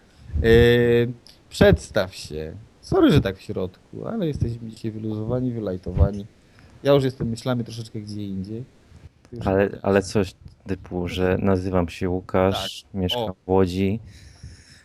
Yy, 0.43 1.13
przedstaw 1.49 2.15
się. 2.15 2.57
Sorry, 2.81 3.13
że 3.13 3.21
tak 3.21 3.37
w 3.37 3.43
środku, 3.43 4.07
ale 4.07 4.27
jesteśmy 4.27 4.69
dzisiaj 4.69 4.91
wyluzowani, 4.91 5.53
wylajtowani. 5.53 6.27
Ja 6.83 6.93
już 6.93 7.05
jestem 7.05 7.29
myślami 7.29 7.65
troszeczkę 7.65 8.01
gdzie 8.01 8.25
indziej. 8.25 8.65
Ale, 9.45 9.71
ale 9.83 10.03
coś 10.03 10.35
typu, 10.67 11.09
że 11.09 11.39
nazywam 11.41 11.89
się 11.89 12.11
Łukasz, 12.11 12.85
mieszkam 12.95 13.23
O. 13.23 13.35
w 13.35 13.49
Łodzi, 13.49 14.01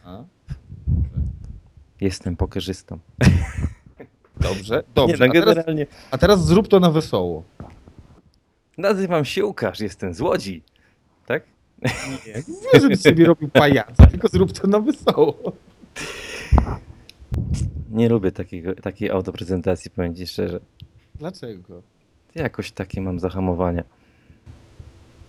A? 0.06 0.24
jestem 2.02 2.36
pokerzystą. 2.36 3.00
Dobrze, 4.40 4.84
dobrze. 4.96 5.14
Nie, 5.14 5.20
no 5.20 5.26
a, 5.26 5.34
teraz, 5.34 5.56
generalnie 5.56 5.88
a 6.12 6.18
teraz 6.18 6.46
zrób 6.46 6.68
to 6.68 6.80
na 6.80 6.92
wesoło. 6.92 7.44
nazywam 8.78 9.26
się 9.26 9.46
Łukasz, 9.46 9.80
jestem 9.80 10.14
z 10.14 10.22
Łodzi. 10.22 10.64
Tak? 11.26 11.44
Nie, 12.28 12.34
nie 12.74 12.80
żebyś 12.82 13.02
sobie 13.02 13.26
robił 13.26 13.50
pajaca, 13.50 14.08
tylko 14.08 14.28
zrób 14.28 14.52
to 14.60 14.68
na 14.68 14.80
wesoło. 14.80 15.38
Nie 17.90 18.10
lubię 18.10 18.32
takiego, 18.32 18.76
takiej 18.76 19.10
autoprezentacji, 19.10 19.92
powiem 19.92 20.16
ci 20.16 20.28
szczerze. 20.28 20.60
Dlaczego? 21.16 21.82
Jakoś 22.36 22.72
takie 22.72 23.02
mam 23.02 23.20
zahamowania. 23.20 23.84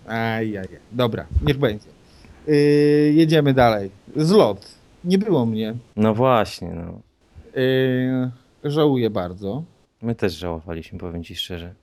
Ajajaj. 0.07 0.69
Dobra, 0.93 1.27
niech 1.47 1.59
będzie. 1.59 1.89
Yy, 2.47 2.55
jedziemy 3.15 3.55
dalej. 3.55 3.91
Zlot. 4.17 4.75
Nie 5.05 5.19
było 5.19 5.47
mnie. 5.47 5.75
No 5.97 6.15
właśnie, 6.15 6.71
no. 6.71 7.01
Yy, 7.61 8.31
żałuję 8.71 9.11
bardzo. 9.11 9.63
My 10.03 10.15
też 10.15 10.33
żałowaliśmy, 10.33 10.99
powiem 10.99 11.25
ci 11.25 11.37
szczerze. 11.37 11.75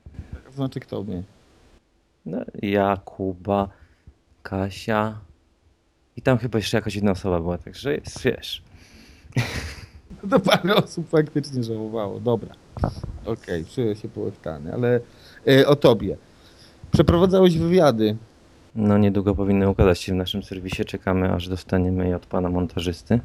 Znaczy 0.56 0.80
kto 0.80 1.04
mnie? 1.04 1.24
No, 2.26 2.38
ja, 2.62 2.98
Kuba, 3.06 3.70
Kasia 4.44 5.20
i 6.18 6.22
tam 6.22 6.38
chyba 6.38 6.60
jeszcze 6.60 6.78
jakaś 6.78 6.96
jedna 6.96 7.12
osoba 7.12 7.40
była, 7.40 7.58
także 7.58 7.94
jest, 7.94 8.22
wiesz. 8.22 8.62
To 10.30 10.40
parę 10.40 10.76
osób 10.76 11.10
faktycznie 11.10 11.64
żałowało. 11.64 12.20
Dobra. 12.20 12.56
Okej, 13.26 13.66
czuję 13.66 13.96
się 13.96 14.10
połechtany, 14.10 14.74
ale 14.74 15.00
yy, 15.46 15.68
o 15.68 15.76
tobie. 15.76 16.18
Przeprowadzałeś 16.92 17.58
wywiady. 17.58 18.16
No 18.76 18.98
niedługo 18.98 19.36
powinny 19.36 19.70
ukazać 19.70 20.02
się 20.02 20.14
w 20.14 20.16
naszym 20.16 20.44
serwisie, 20.44 20.86
czekamy 20.86 21.32
aż 21.34 21.48
dostaniemy 21.48 22.08
je 22.10 22.16
od 22.16 22.26
pana 22.26 22.50
montażysty. 22.50 23.20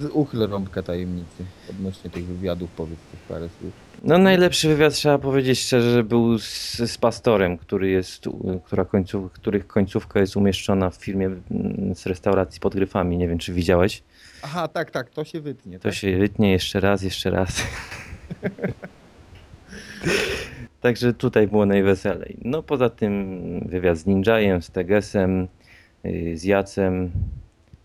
Z- 0.00 0.10
Uchyl 0.12 0.48
rąbka 0.48 0.82
tajemnicy 0.82 1.44
odnośnie 1.70 2.10
tych 2.10 2.24
wywiadów, 2.24 2.70
powiedz 2.76 2.98
tych 3.10 3.20
parę 3.20 3.48
słów. 3.60 3.72
No 4.04 4.18
najlepszy 4.18 4.68
wywiad 4.68 4.94
trzeba 4.94 5.18
powiedzieć 5.18 5.60
szczerze, 5.60 6.04
był 6.04 6.38
z, 6.38 6.78
z 6.78 6.98
pastorem, 6.98 7.58
który 7.58 7.90
jest, 7.90 8.24
która 8.64 8.84
końców, 8.84 9.32
których 9.32 9.66
końcówka 9.66 10.20
jest 10.20 10.36
umieszczona 10.36 10.90
w 10.90 10.94
filmie 10.96 11.30
z 11.94 12.06
restauracji 12.06 12.60
pod 12.60 12.74
gryfami. 12.74 13.16
Nie 13.18 13.28
wiem, 13.28 13.38
czy 13.38 13.52
widziałeś. 13.52 14.02
Aha, 14.42 14.68
tak, 14.68 14.90
tak, 14.90 15.10
to 15.10 15.24
się 15.24 15.40
wytnie. 15.40 15.78
To 15.78 15.82
tak? 15.82 15.94
się 15.94 16.18
wytnie 16.18 16.52
jeszcze 16.52 16.80
raz, 16.80 17.02
jeszcze 17.02 17.30
raz. 17.30 17.62
Także 20.82 21.14
tutaj 21.14 21.48
było 21.48 21.66
najweselej. 21.66 22.36
No 22.44 22.62
poza 22.62 22.90
tym 22.90 23.40
wywiad 23.68 23.98
z 23.98 24.06
Ninjajem, 24.06 24.62
z 24.62 24.70
Tegesem, 24.70 25.48
yy, 26.04 26.38
z 26.38 26.44
Jacem, 26.44 27.10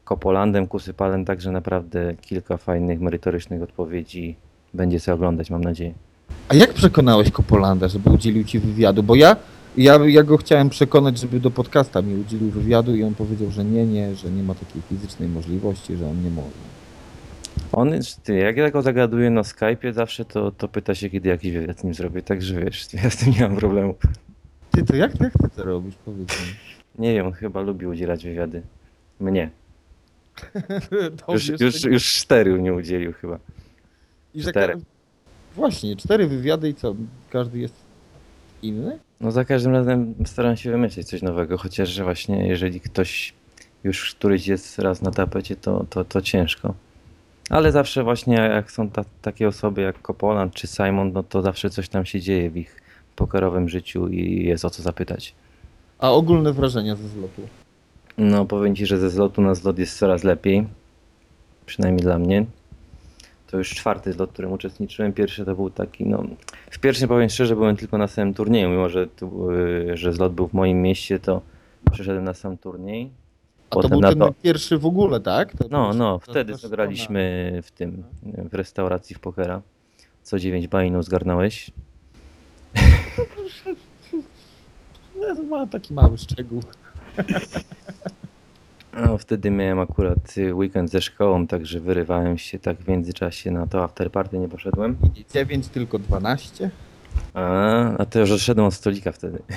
Kopolandem, 0.03 0.67
Kusypalem, 0.67 1.25
także 1.25 1.51
naprawdę 1.51 2.15
kilka 2.21 2.57
fajnych, 2.57 3.01
merytorycznych 3.01 3.61
odpowiedzi 3.61 4.35
będzie 4.73 4.99
sobie 4.99 5.15
oglądać, 5.15 5.49
mam 5.49 5.63
nadzieję. 5.63 5.93
A 6.49 6.55
jak 6.55 6.73
przekonałeś 6.73 7.31
Kopolanda, 7.31 7.87
żeby 7.87 8.09
udzielił 8.09 8.43
ci 8.43 8.59
wywiadu? 8.59 9.03
Bo 9.03 9.15
ja, 9.15 9.35
ja, 9.77 9.99
ja 10.05 10.23
go 10.23 10.37
chciałem 10.37 10.69
przekonać, 10.69 11.19
żeby 11.19 11.39
do 11.39 11.51
podcasta 11.51 12.01
mi 12.01 12.15
udzielił 12.15 12.49
wywiadu 12.49 12.95
i 12.95 13.03
on 13.03 13.15
powiedział, 13.15 13.51
że 13.51 13.65
nie, 13.65 13.85
nie, 13.85 14.15
że 14.15 14.31
nie 14.31 14.43
ma 14.43 14.55
takiej 14.55 14.81
fizycznej 14.81 15.29
możliwości, 15.29 15.95
że 15.95 16.09
on 16.09 16.23
nie 16.23 16.29
może. 16.29 16.76
On, 17.71 17.91
ty, 18.23 18.35
jak 18.37 18.57
ja 18.57 18.71
go 18.71 18.81
zagaduję 18.81 19.29
na 19.29 19.41
Skype'ie 19.41 19.93
zawsze, 19.93 20.25
to, 20.25 20.51
to 20.51 20.67
pyta 20.67 20.95
się, 20.95 21.09
kiedy 21.09 21.29
jakiś 21.29 21.51
wywiad 21.51 21.79
z 21.79 21.83
nim 21.83 21.93
zrobię, 21.93 22.21
także 22.21 22.59
wiesz, 22.59 22.93
ja 23.03 23.09
z 23.09 23.17
tym 23.17 23.33
nie 23.33 23.41
mam 23.41 23.55
problemu. 23.57 23.95
Ty 24.71 24.83
to 24.83 24.95
jak, 24.95 25.19
jak 25.21 25.33
ty 25.33 25.49
to 25.55 25.63
robisz, 25.63 25.95
powiedz 26.05 26.29
mi? 26.41 26.53
Nie 26.99 27.13
wiem, 27.13 27.25
on 27.27 27.33
chyba 27.33 27.61
lubi 27.61 27.85
udzielać 27.87 28.23
wywiady. 28.23 28.61
Mnie. 29.19 29.49
Już, 31.33 31.47
już, 31.61 31.83
już 31.83 32.13
cztery 32.13 32.61
nie 32.61 32.73
udzielił 32.73 33.13
chyba. 33.13 33.39
i 34.35 34.41
że 34.41 34.49
cztery. 34.51 34.73
ka- 34.73 34.79
Właśnie, 35.55 35.95
cztery 35.95 36.27
wywiady 36.27 36.69
i 36.69 36.73
co? 36.73 36.95
Każdy 37.29 37.59
jest 37.59 37.73
inny? 38.61 38.99
No 39.21 39.31
za 39.31 39.45
każdym 39.45 39.71
razem 39.71 40.13
staram 40.25 40.57
się 40.57 40.71
wymyślić 40.71 41.07
coś 41.07 41.21
nowego, 41.21 41.57
chociaż 41.57 41.89
że 41.89 42.03
właśnie 42.03 42.47
jeżeli 42.47 42.79
ktoś 42.81 43.33
już 43.83 44.15
któryś 44.15 44.47
jest 44.47 44.79
raz 44.79 45.01
na 45.01 45.11
tapecie, 45.11 45.55
to, 45.55 45.85
to, 45.89 46.05
to 46.05 46.21
ciężko. 46.21 46.73
Ale 47.49 47.71
zawsze 47.71 48.03
właśnie 48.03 48.35
jak 48.35 48.71
są 48.71 48.89
ta, 48.89 49.05
takie 49.21 49.47
osoby 49.47 49.81
jak 49.81 50.01
Kopolan 50.01 50.49
czy 50.49 50.67
Simon, 50.67 51.11
no 51.13 51.23
to 51.23 51.41
zawsze 51.41 51.69
coś 51.69 51.89
tam 51.89 52.05
się 52.05 52.21
dzieje 52.21 52.49
w 52.49 52.57
ich 52.57 52.81
pokerowym 53.15 53.69
życiu 53.69 54.07
i 54.07 54.45
jest 54.45 54.65
o 54.65 54.69
co 54.69 54.83
zapytać. 54.83 55.35
A 55.99 56.11
ogólne 56.11 56.53
wrażenia 56.53 56.95
ze 56.95 57.07
zlotu? 57.07 57.41
No 58.17 58.45
powiem 58.45 58.75
Ci, 58.75 58.85
że 58.85 58.99
ze 58.99 59.09
zlotu 59.09 59.41
na 59.41 59.55
zlot 59.55 59.79
jest 59.79 59.97
coraz 59.97 60.23
lepiej. 60.23 60.67
Przynajmniej 61.65 62.03
dla 62.03 62.19
mnie. 62.19 62.45
To 63.47 63.57
już 63.57 63.69
czwarty 63.69 64.13
zlot, 64.13 64.29
w 64.29 64.33
którym 64.33 64.51
uczestniczyłem. 64.51 65.13
Pierwszy 65.13 65.45
to 65.45 65.55
był 65.55 65.69
taki, 65.69 66.05
no... 66.05 66.23
W 66.71 66.79
pierwszym 66.79 67.07
powiem 67.07 67.29
szczerze, 67.29 67.55
byłem 67.55 67.75
tylko 67.75 67.97
na 67.97 68.07
samym 68.07 68.33
turnieju. 68.33 68.69
Mimo, 68.69 68.89
że, 68.89 69.07
tu, 69.07 69.51
yy, 69.51 69.97
że 69.97 70.13
zlot 70.13 70.33
był 70.33 70.47
w 70.47 70.53
moim 70.53 70.81
mieście, 70.81 71.19
to 71.19 71.41
przyszedłem 71.91 72.23
na 72.23 72.33
sam 72.33 72.57
turniej. 72.57 73.09
A 73.69 73.75
to 73.75 73.89
był 73.89 74.01
ten 74.01 74.19
to- 74.19 74.33
pierwszy 74.43 74.77
w 74.77 74.85
ogóle, 74.85 75.19
tak? 75.19 75.51
To 75.57 75.65
No, 75.71 75.87
to- 75.87 75.93
no, 75.93 76.19
to- 76.19 76.31
wtedy 76.31 76.51
to- 76.51 76.57
zagraliśmy 76.57 77.51
w 77.63 77.71
tym, 77.71 78.03
w 78.23 78.53
restauracji 78.53 79.15
w 79.15 79.19
pokera. 79.19 79.61
Co 80.23 80.39
dziewięć 80.39 80.67
bainów 80.67 81.05
zgarnąłeś. 81.05 81.71
No, 85.19 85.43
ma 85.43 85.67
taki 85.67 85.93
mały 85.93 86.17
szczegół. 86.17 86.61
No, 89.05 89.17
wtedy 89.17 89.51
miałem 89.51 89.79
akurat 89.79 90.35
weekend 90.53 90.89
ze 90.91 91.01
szkołą, 91.01 91.47
także 91.47 91.79
wyrywałem 91.79 92.37
się 92.37 92.59
tak 92.59 92.77
w 92.77 92.87
międzyczasie 92.87 93.51
na 93.51 93.67
to 93.67 93.83
afterparty, 93.83 94.39
nie 94.39 94.49
poszedłem. 94.49 94.97
Nie 95.15 95.25
9, 95.33 95.67
tylko 95.67 95.99
12. 95.99 96.69
A, 97.33 97.43
a 97.97 98.05
to 98.05 98.19
już 98.19 98.31
odszedłem 98.31 98.67
od 98.67 98.73
stolika 98.73 99.11
wtedy. 99.11 99.39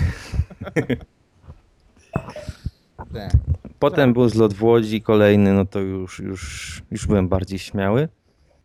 Tak. 3.15 3.33
Potem 3.81 4.13
był 4.13 4.29
zlot 4.29 4.55
w 4.55 4.63
Łodzi 4.63 5.03
kolejny, 5.03 5.53
no 5.53 5.65
to 5.65 5.81
już, 5.81 6.19
już, 6.19 6.83
już 6.91 7.07
byłem 7.07 7.29
bardziej 7.29 7.59
śmiały. 7.59 8.09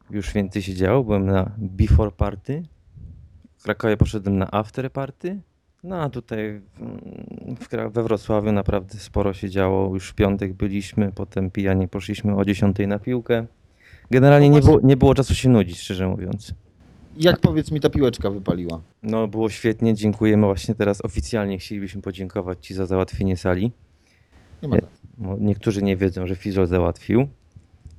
Już 0.10 0.34
więcej 0.34 0.62
się 0.62 0.74
działo. 0.74 1.04
Byłem 1.04 1.26
na 1.26 1.52
before 1.58 2.12
party. 2.12 2.64
W 3.58 3.64
Krakowie 3.64 3.98
poszedłem 3.98 4.38
na 4.38 4.52
after 4.52 4.92
party. 4.92 5.42
No 5.84 6.02
a 6.02 6.10
tutaj 6.10 6.62
w, 7.60 7.94
we 7.94 8.04
Wrocławiu 8.04 8.52
naprawdę 8.52 9.00
sporo 9.00 9.34
się 9.34 9.50
działo. 9.50 9.94
Już 9.94 10.10
w 10.10 10.14
piątek 10.14 10.54
byliśmy, 10.54 11.12
potem 11.12 11.52
pijanie 11.52 11.88
poszliśmy 11.88 12.36
o 12.36 12.46
10 12.46 12.78
na 12.88 13.00
piłkę. 13.00 13.46
Generalnie 14.12 14.50
nie 14.50 14.62
było, 14.62 14.80
nie 14.84 14.98
było 14.98 15.14
czasu 15.14 15.36
się 15.36 15.50
nudzić, 15.50 15.80
szczerze 15.80 16.08
mówiąc. 16.08 16.54
Jak 17.18 17.40
powiedz 17.40 17.72
mi 17.72 17.80
ta 17.80 17.90
piłeczka 17.90 18.30
wypaliła? 18.30 18.82
No 19.04 19.28
było 19.28 19.50
świetnie, 19.50 19.94
dziękujemy. 19.94 20.48
Właśnie 20.48 20.76
teraz 20.76 21.06
oficjalnie 21.06 21.58
chcielibyśmy 21.58 22.02
podziękować 22.02 22.66
Ci 22.66 22.74
za 22.74 22.86
załatwienie 22.86 23.38
sali. 23.38 23.72
Nie 24.68 24.82
ma. 24.82 24.88
Bo 25.18 25.38
niektórzy 25.40 25.82
nie 25.84 25.98
wiedzą, 25.98 26.28
że 26.28 26.36
Fizol 26.36 26.68
załatwił. 26.68 27.28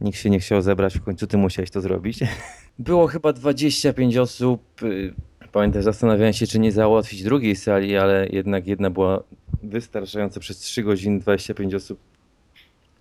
Nikt 0.01 0.19
się 0.19 0.31
nie 0.31 0.41
chciał 0.41 0.63
zebrać, 0.63 0.99
w 0.99 1.03
końcu 1.03 1.27
ty 1.27 1.37
musiałeś 1.39 1.71
to 1.71 1.81
zrobić. 1.81 2.21
Było 2.79 3.07
chyba 3.07 3.33
25 3.33 4.17
osób. 4.17 4.83
y, 4.83 5.15
Pamiętam, 5.53 5.83
zastanawiałem 5.83 6.33
się, 6.33 6.47
czy 6.47 6.59
nie 6.59 6.73
załatwić 6.73 7.23
drugiej 7.23 7.57
sali, 7.57 7.97
ale 7.97 8.29
jednak 8.33 8.67
jedna 8.67 8.91
była 8.91 9.23
wystarczająca 9.63 10.41
przez 10.41 10.59
3 10.59 10.83
godziny, 10.83 11.21
25 11.21 11.75
osób. 11.75 11.99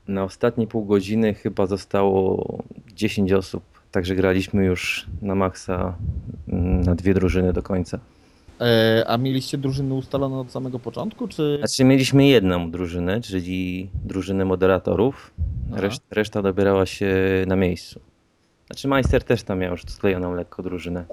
Na 0.07 0.23
ostatnie 0.23 0.67
pół 0.67 0.85
godziny 0.85 1.33
chyba 1.33 1.65
zostało 1.65 2.63
10 2.95 3.31
osób, 3.33 3.63
także 3.91 4.15
graliśmy 4.15 4.65
już 4.65 5.05
na 5.21 5.35
maksa 5.35 5.95
mm, 6.47 6.81
na 6.81 6.95
dwie 6.95 7.13
drużyny 7.13 7.53
do 7.53 7.63
końca. 7.63 7.99
E, 8.61 9.03
a 9.07 9.17
mieliście 9.17 9.57
drużyny 9.57 9.93
ustalone 9.93 10.37
od 10.39 10.51
samego 10.51 10.79
początku, 10.79 11.27
czy... 11.27 11.57
Znaczy 11.59 11.83
mieliśmy 11.83 12.25
jedną 12.27 12.71
drużynę, 12.71 13.21
czyli 13.21 13.89
drużynę 14.05 14.45
moderatorów. 14.45 15.33
Reszt, 15.71 16.03
reszta 16.11 16.41
dobierała 16.41 16.85
się 16.85 17.15
na 17.47 17.55
miejscu. 17.55 17.99
Znaczy 18.67 18.87
Majster 18.87 19.23
też 19.23 19.43
tam 19.43 19.59
miał 19.59 19.71
już 19.71 19.81
sklejoną 19.87 20.33
lekko 20.33 20.63
drużynę, 20.63 21.05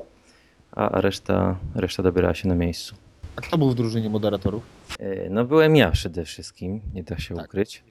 a 0.72 0.90
a 0.90 1.00
reszta, 1.00 1.56
reszta 1.74 2.02
dobierała 2.02 2.34
się 2.34 2.48
na 2.48 2.54
miejscu. 2.54 2.94
A 3.36 3.40
kto 3.40 3.58
był 3.58 3.70
w 3.70 3.74
drużynie 3.74 4.10
moderatorów? 4.10 4.62
E, 4.98 5.30
No 5.30 5.44
byłem 5.44 5.76
ja 5.76 5.90
przede 5.90 6.24
wszystkim, 6.24 6.80
nie 6.94 7.02
da 7.02 7.18
się 7.18 7.34
Tak. 7.34 7.44
ukryć. 7.46 7.82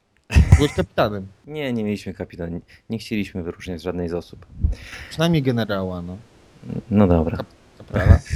Byłeś 0.58 0.74
kapitanem. 0.74 1.28
Nie, 1.48 1.74
nie 1.74 1.84
mieliśmy 1.84 2.14
kapitana, 2.14 2.58
nie 2.90 2.98
chcieliśmy 2.98 3.44
wyróżniać 3.44 3.82
żadnej 3.82 4.10
z 4.10 4.14
osób. 4.14 4.46
Przynajmniej 5.10 5.42
generała, 5.44 6.02
no. 6.02 6.18
No 6.92 7.08
dobra. 7.08 7.38
Kaprala. 7.78 8.20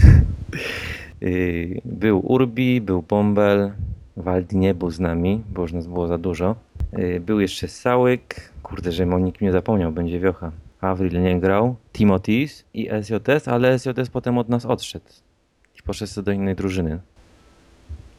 Yy, 1.22 1.82
Był 1.86 2.32
Urbi, 2.32 2.82
był 2.82 3.02
Bombel, 3.02 3.72
Waldi 4.18 4.58
nie 4.58 4.74
był 4.74 4.92
z 4.92 5.00
nami, 5.00 5.44
bo 5.54 5.62
już 5.62 5.74
nas 5.74 5.88
było 5.88 6.08
za 6.08 6.18
dużo. 6.18 6.56
Yy, 6.94 7.20
Był 7.20 7.40
jeszcze 7.40 7.68
Sałyk, 7.68 8.54
kurde, 8.64 8.92
że 8.92 9.06
nikt 9.06 9.42
mnie 9.42 9.52
zapomniał, 9.52 9.92
będzie 9.92 10.20
wiocha. 10.20 10.52
Avril 10.82 11.22
nie 11.22 11.40
grał, 11.40 11.76
Timothys 11.94 12.66
i 12.74 12.90
SJS, 13.02 13.48
ale 13.48 13.80
SJS 13.80 14.10
potem 14.10 14.38
od 14.38 14.50
nas 14.50 14.66
odszedł 14.66 15.06
i 15.80 15.82
poszedł 15.84 16.22
do 16.22 16.32
innej 16.32 16.56
drużyny. 16.56 17.00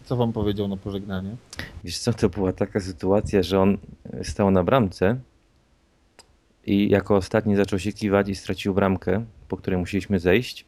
Co 0.05 0.17
wam 0.17 0.33
powiedział 0.33 0.69
na 0.69 0.77
pożegnanie? 0.77 1.37
Wiesz 1.85 1.99
co, 1.99 2.13
to 2.13 2.29
była 2.29 2.53
taka 2.53 2.81
sytuacja, 2.81 3.43
że 3.43 3.61
on 3.61 3.79
stał 4.23 4.51
na 4.51 4.65
bramce 4.65 5.17
i 6.67 6.91
jako 6.91 7.17
ostatni 7.17 7.57
zaczął 7.57 7.79
się 7.79 7.93
kiwać 7.93 8.29
i 8.29 8.35
stracił 8.35 8.75
bramkę, 8.75 9.25
po 9.49 9.57
której 9.57 9.81
musieliśmy 9.81 10.19
zejść. 10.19 10.65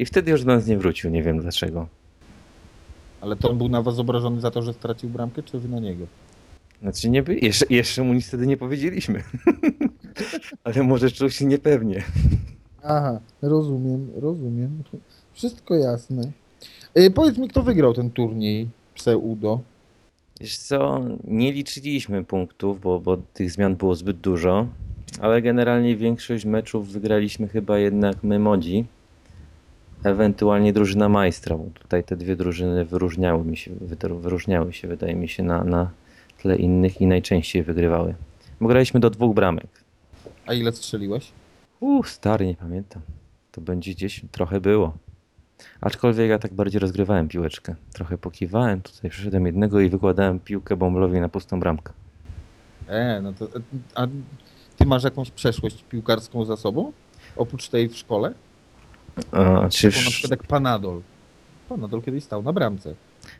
I 0.00 0.04
wtedy 0.06 0.30
już 0.30 0.44
do 0.44 0.54
nas 0.54 0.66
nie 0.66 0.78
wrócił, 0.78 1.10
nie 1.10 1.22
wiem 1.22 1.40
dlaczego. 1.40 1.86
Ale 3.20 3.36
to 3.36 3.50
on 3.50 3.58
był 3.58 3.68
na 3.68 3.82
was 3.82 3.98
obrażony 3.98 4.40
za 4.40 4.50
to, 4.50 4.62
że 4.62 4.72
stracił 4.72 5.08
bramkę, 5.08 5.42
czy 5.42 5.58
wy 5.58 5.68
na 5.68 5.80
niego? 5.80 6.06
Znaczy 6.82 7.10
nie 7.10 7.22
by, 7.22 7.38
jeszcze, 7.38 7.66
jeszcze 7.70 8.02
mu 8.02 8.14
nic 8.14 8.26
wtedy 8.26 8.46
nie 8.46 8.56
powiedzieliśmy. 8.56 9.22
Ale 10.64 10.82
może 10.82 11.10
czuł 11.10 11.30
się 11.30 11.44
niepewnie. 11.44 12.02
Aha, 12.82 13.20
rozumiem, 13.42 14.10
rozumiem. 14.16 14.82
Wszystko 15.32 15.74
jasne. 15.74 16.22
E, 16.94 17.10
powiedz 17.10 17.38
mi, 17.38 17.48
kto 17.48 17.62
wygrał 17.62 17.94
ten 17.94 18.10
turniej 18.10 18.68
Pseudo? 18.94 19.60
Wiesz 20.40 20.58
co, 20.58 21.04
nie 21.24 21.52
liczyliśmy 21.52 22.24
punktów, 22.24 22.80
bo, 22.80 23.00
bo 23.00 23.16
tych 23.16 23.50
zmian 23.50 23.76
było 23.76 23.94
zbyt 23.94 24.16
dużo, 24.16 24.66
ale 25.20 25.42
generalnie 25.42 25.96
większość 25.96 26.44
meczów 26.44 26.92
wygraliśmy 26.92 27.48
chyba 27.48 27.78
jednak 27.78 28.24
my 28.24 28.38
Modzi, 28.38 28.84
ewentualnie 30.04 30.72
drużyna 30.72 31.08
Majstra, 31.08 31.56
bo 31.56 31.64
tutaj 31.74 32.04
te 32.04 32.16
dwie 32.16 32.36
drużyny 32.36 32.84
wyróżniały, 32.84 33.44
mi 33.44 33.56
się, 33.56 33.70
wyróżniały 34.20 34.72
się, 34.72 34.88
wydaje 34.88 35.14
mi 35.14 35.28
się, 35.28 35.42
na, 35.42 35.64
na 35.64 35.90
tle 36.42 36.56
innych 36.56 37.00
i 37.00 37.06
najczęściej 37.06 37.62
wygrywały. 37.62 38.14
Bo 38.60 38.68
graliśmy 38.68 39.00
do 39.00 39.10
dwóch 39.10 39.34
bramek. 39.34 39.84
A 40.46 40.54
ile 40.54 40.72
strzeliłeś? 40.72 41.32
Uff, 41.80 42.10
stary, 42.10 42.46
nie 42.46 42.54
pamiętam. 42.54 43.02
To 43.52 43.60
będzie 43.60 43.90
gdzieś 43.92 44.22
trochę 44.32 44.60
było. 44.60 44.92
Aczkolwiek 45.80 46.30
ja 46.30 46.38
tak 46.38 46.54
bardziej 46.54 46.80
rozgrywałem 46.80 47.28
piłeczkę. 47.28 47.74
Trochę 47.92 48.18
pokiwałem, 48.18 48.82
tutaj 48.82 49.10
przyszedłem 49.10 49.46
jednego 49.46 49.80
i 49.80 49.90
wykładałem 49.90 50.40
piłkę 50.40 50.76
Bomblowi 50.76 51.20
na 51.20 51.28
pustą 51.28 51.60
bramkę. 51.60 51.92
E, 52.88 53.20
no 53.22 53.32
to. 53.32 53.48
A 53.94 54.06
ty 54.76 54.86
masz 54.86 55.04
jakąś 55.04 55.30
przeszłość 55.30 55.84
piłkarską 55.88 56.44
za 56.44 56.56
sobą? 56.56 56.92
Oprócz 57.36 57.68
tej 57.68 57.88
w 57.88 57.96
szkole? 57.96 58.34
A, 59.32 59.68
czy 59.68 59.90
Bo 59.90 59.96
na 59.96 60.10
przykład 60.10 60.30
jak 60.30 60.42
Panadol. 60.42 61.00
Panadol 61.68 62.02
kiedyś 62.02 62.24
stał 62.24 62.42
na 62.42 62.52
bramce. 62.52 62.94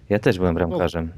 Ja 0.09 0.19
też 0.19 0.39
byłem 0.39 0.55
bramkarzem. 0.55 1.13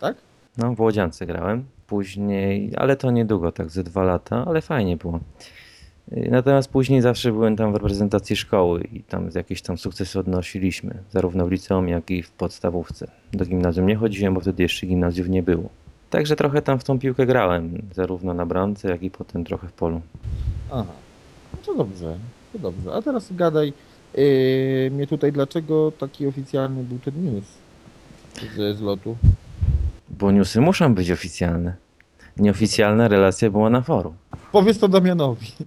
Tak? 0.00 0.16
No, 0.58 0.74
w 0.74 0.80
Łodziance 0.80 1.26
grałem. 1.26 1.64
Później, 1.86 2.72
ale 2.76 2.96
to 2.96 3.10
niedługo, 3.10 3.52
tak 3.52 3.70
ze 3.70 3.84
dwa 3.84 4.02
lata, 4.02 4.44
ale 4.46 4.62
fajnie 4.62 4.96
było. 4.96 5.20
Y, 6.12 6.28
Natomiast 6.30 6.70
później 6.70 7.02
zawsze 7.02 7.32
byłem 7.32 7.56
tam 7.56 7.72
w 7.72 7.74
reprezentacji 7.74 8.36
szkoły 8.36 8.80
i 8.92 9.02
tam 9.02 9.30
jakieś 9.34 9.62
tam 9.62 9.78
sukcesy 9.78 10.18
odnosiliśmy, 10.18 10.94
zarówno 11.10 11.46
w 11.46 11.50
liceum, 11.50 11.88
jak 11.88 12.10
i 12.10 12.22
w 12.22 12.30
podstawówce. 12.30 13.10
Do 13.32 13.44
gimnazjum 13.44 13.86
nie 13.86 13.96
chodziłem, 13.96 14.34
bo 14.34 14.40
wtedy 14.40 14.62
jeszcze 14.62 14.86
gimnazjów 14.86 15.28
nie 15.28 15.42
było. 15.42 15.68
Także 16.10 16.36
trochę 16.36 16.62
tam 16.62 16.78
w 16.78 16.84
tą 16.84 16.98
piłkę 16.98 17.26
grałem, 17.26 17.82
zarówno 17.94 18.34
na 18.34 18.46
bramce, 18.46 18.88
jak 18.90 19.02
i 19.02 19.10
potem 19.10 19.44
trochę 19.44 19.68
w 19.68 19.72
polu. 19.72 20.00
Aha. 20.70 20.92
No 21.52 21.58
to 21.66 21.74
dobrze, 21.74 22.18
to 22.52 22.58
dobrze. 22.58 22.92
A 22.92 23.02
teraz 23.02 23.32
gadaj 23.32 23.72
yy, 24.14 24.90
mnie 24.90 25.06
tutaj, 25.06 25.32
dlaczego 25.32 25.92
taki 25.98 26.26
oficjalny 26.26 26.84
był 26.84 26.98
ten 26.98 27.24
news 27.24 27.44
ze 28.56 28.74
zlotu? 28.74 29.16
Bo 30.10 30.32
newsy 30.32 30.60
muszą 30.60 30.94
być 30.94 31.10
oficjalne. 31.10 31.76
Nieoficjalna 32.36 33.08
relacja 33.08 33.50
była 33.50 33.70
na 33.70 33.82
forum. 33.82 34.14
Powiedz 34.52 34.78
to 34.78 34.88
Damianowi. 34.88 35.52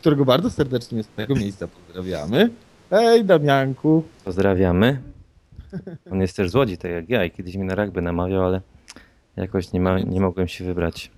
którego 0.00 0.24
bardzo 0.24 0.50
serdecznie 0.50 1.02
z 1.02 1.08
tego 1.08 1.34
miejsca 1.34 1.68
pozdrawiamy. 1.68 2.50
Hej 2.90 3.24
Damianku. 3.24 4.02
Pozdrawiamy. 4.24 5.02
On 6.10 6.20
jest 6.20 6.36
też 6.36 6.50
z 6.50 6.54
Łodzi, 6.54 6.78
tak 6.78 6.90
jak 6.90 7.08
ja 7.08 7.24
i 7.24 7.30
kiedyś 7.30 7.56
mnie 7.56 7.64
na 7.64 7.74
rugby 7.74 8.02
namawiał, 8.02 8.44
ale 8.44 8.60
jakoś 9.36 9.72
nie, 9.72 9.80
ma, 9.80 9.98
nie 9.98 10.20
mogłem 10.20 10.48
się 10.48 10.64
wybrać. 10.64 11.10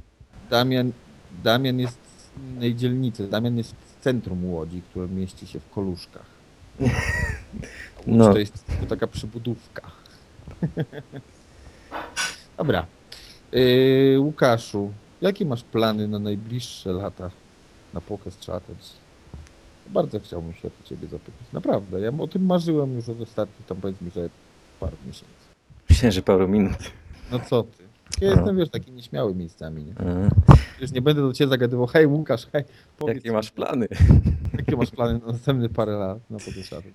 Damian, 0.50 0.92
Damian 1.44 1.78
jest 1.78 1.98
innej 2.38 2.74
dzielnicy. 2.74 3.28
Damian 3.28 3.56
jest 3.56 3.74
w 3.74 4.00
centrum 4.04 4.44
Łodzi, 4.44 4.82
które 4.82 5.08
mieści 5.08 5.46
się 5.46 5.60
w 5.60 5.70
Koluszkach. 5.70 6.26
Łódź 6.80 6.90
No. 8.06 8.32
to 8.32 8.38
jest 8.38 8.66
tylko 8.66 8.86
taka 8.86 9.06
przybudówka. 9.06 9.82
Dobra. 12.58 12.86
Yy, 13.52 14.20
Łukaszu, 14.20 14.92
jakie 15.20 15.44
masz 15.44 15.62
plany 15.62 16.08
na 16.08 16.18
najbliższe 16.18 16.92
lata 16.92 17.30
na 17.94 18.00
Poker 18.00 18.32
Strategy? 18.32 18.88
Bardzo 19.90 20.20
chciałbym 20.20 20.52
się 20.54 20.68
o 20.68 20.88
ciebie 20.88 21.08
zapytać. 21.08 21.46
Naprawdę, 21.52 22.00
ja 22.00 22.12
o 22.18 22.28
tym 22.28 22.46
marzyłem 22.46 22.94
już 22.96 23.08
od 23.08 23.20
ostatnich, 23.20 23.66
tam 23.66 23.76
powiedzmy, 23.76 24.10
że 24.10 24.28
paru 24.80 24.96
miesięcy. 25.06 25.34
Myślałem, 25.90 26.12
że 26.12 26.22
paru 26.22 26.48
minut. 26.48 26.78
No 27.32 27.40
co 27.40 27.62
ty? 27.62 27.84
Ja 28.20 28.30
jestem, 28.30 28.56
wiesz, 28.56 28.70
taki 28.70 28.92
nieśmiały 28.92 29.34
miejscami, 29.34 29.84
nie? 29.84 29.94
Już 30.80 30.92
nie 30.92 31.02
będę 31.02 31.22
do 31.22 31.32
ciebie 31.32 31.48
zagadywał, 31.48 31.86
hej 31.86 32.06
Łukasz, 32.06 32.46
hej, 32.46 32.64
powiedz 32.98 33.16
Jakie 33.16 33.28
mi, 33.28 33.34
masz 33.34 33.50
plany? 33.50 33.88
jakie 34.58 34.76
masz 34.76 34.90
plany 34.90 35.18
na 35.18 35.32
następne 35.32 35.68
parę 35.68 35.92
lat 35.92 36.30
na 36.30 36.38
Strategy? 36.38 36.94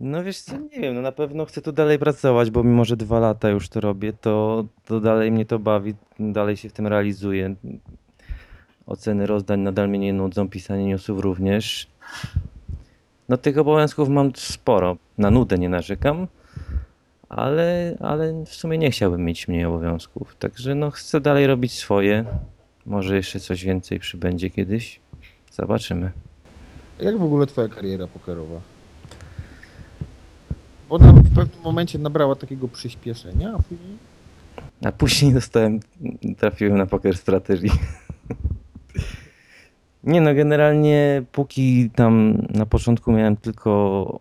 No 0.00 0.24
wiesz 0.24 0.40
co, 0.40 0.58
nie 0.58 0.80
wiem, 0.80 0.94
no 0.94 1.00
na 1.00 1.12
pewno 1.12 1.44
chcę 1.44 1.62
tu 1.62 1.72
dalej 1.72 1.98
pracować, 1.98 2.50
bo 2.50 2.62
mimo, 2.62 2.84
że 2.84 2.96
dwa 2.96 3.18
lata 3.18 3.48
już 3.48 3.68
to 3.68 3.80
robię, 3.80 4.12
to, 4.12 4.64
to 4.84 5.00
dalej 5.00 5.32
mnie 5.32 5.46
to 5.46 5.58
bawi, 5.58 5.94
dalej 6.20 6.56
się 6.56 6.68
w 6.68 6.72
tym 6.72 6.86
realizuję. 6.86 7.54
Oceny 8.86 9.26
rozdań 9.26 9.60
nadal 9.60 9.88
mnie 9.88 9.98
nie 9.98 10.12
nudzą, 10.12 10.48
pisanie 10.48 10.86
newsów 10.86 11.20
również. 11.20 11.86
No 13.28 13.36
tych 13.36 13.58
obowiązków 13.58 14.08
mam 14.08 14.32
sporo, 14.36 14.96
na 15.18 15.30
nudę 15.30 15.58
nie 15.58 15.68
narzekam, 15.68 16.26
ale, 17.28 17.96
ale 18.00 18.44
w 18.44 18.54
sumie 18.54 18.78
nie 18.78 18.90
chciałbym 18.90 19.24
mieć 19.24 19.48
mniej 19.48 19.64
obowiązków. 19.64 20.36
Także 20.38 20.74
no 20.74 20.90
chcę 20.90 21.20
dalej 21.20 21.46
robić 21.46 21.72
swoje, 21.72 22.24
może 22.86 23.16
jeszcze 23.16 23.40
coś 23.40 23.64
więcej 23.64 23.98
przybędzie 23.98 24.50
kiedyś, 24.50 25.00
zobaczymy. 25.52 26.10
Jak 27.00 27.18
w 27.18 27.22
ogóle 27.22 27.46
twoja 27.46 27.68
kariera 27.68 28.06
pokerowa? 28.06 28.60
Ona 30.90 31.12
w 31.12 31.34
pewnym 31.34 31.62
momencie 31.64 31.98
nabrała 31.98 32.34
takiego 32.34 32.68
przyspieszenia, 32.68 33.54
a 33.54 33.62
później... 33.62 33.98
A 34.84 34.92
później 34.92 35.32
dostałem, 35.32 35.80
trafiłem 36.38 36.78
na 36.78 36.86
poker 36.86 37.16
strategii. 37.16 37.70
Nie 40.04 40.20
no, 40.20 40.34
generalnie 40.34 41.22
póki 41.32 41.90
tam 41.90 42.42
na 42.54 42.66
początku 42.66 43.12
miałem 43.12 43.36
tylko 43.36 44.20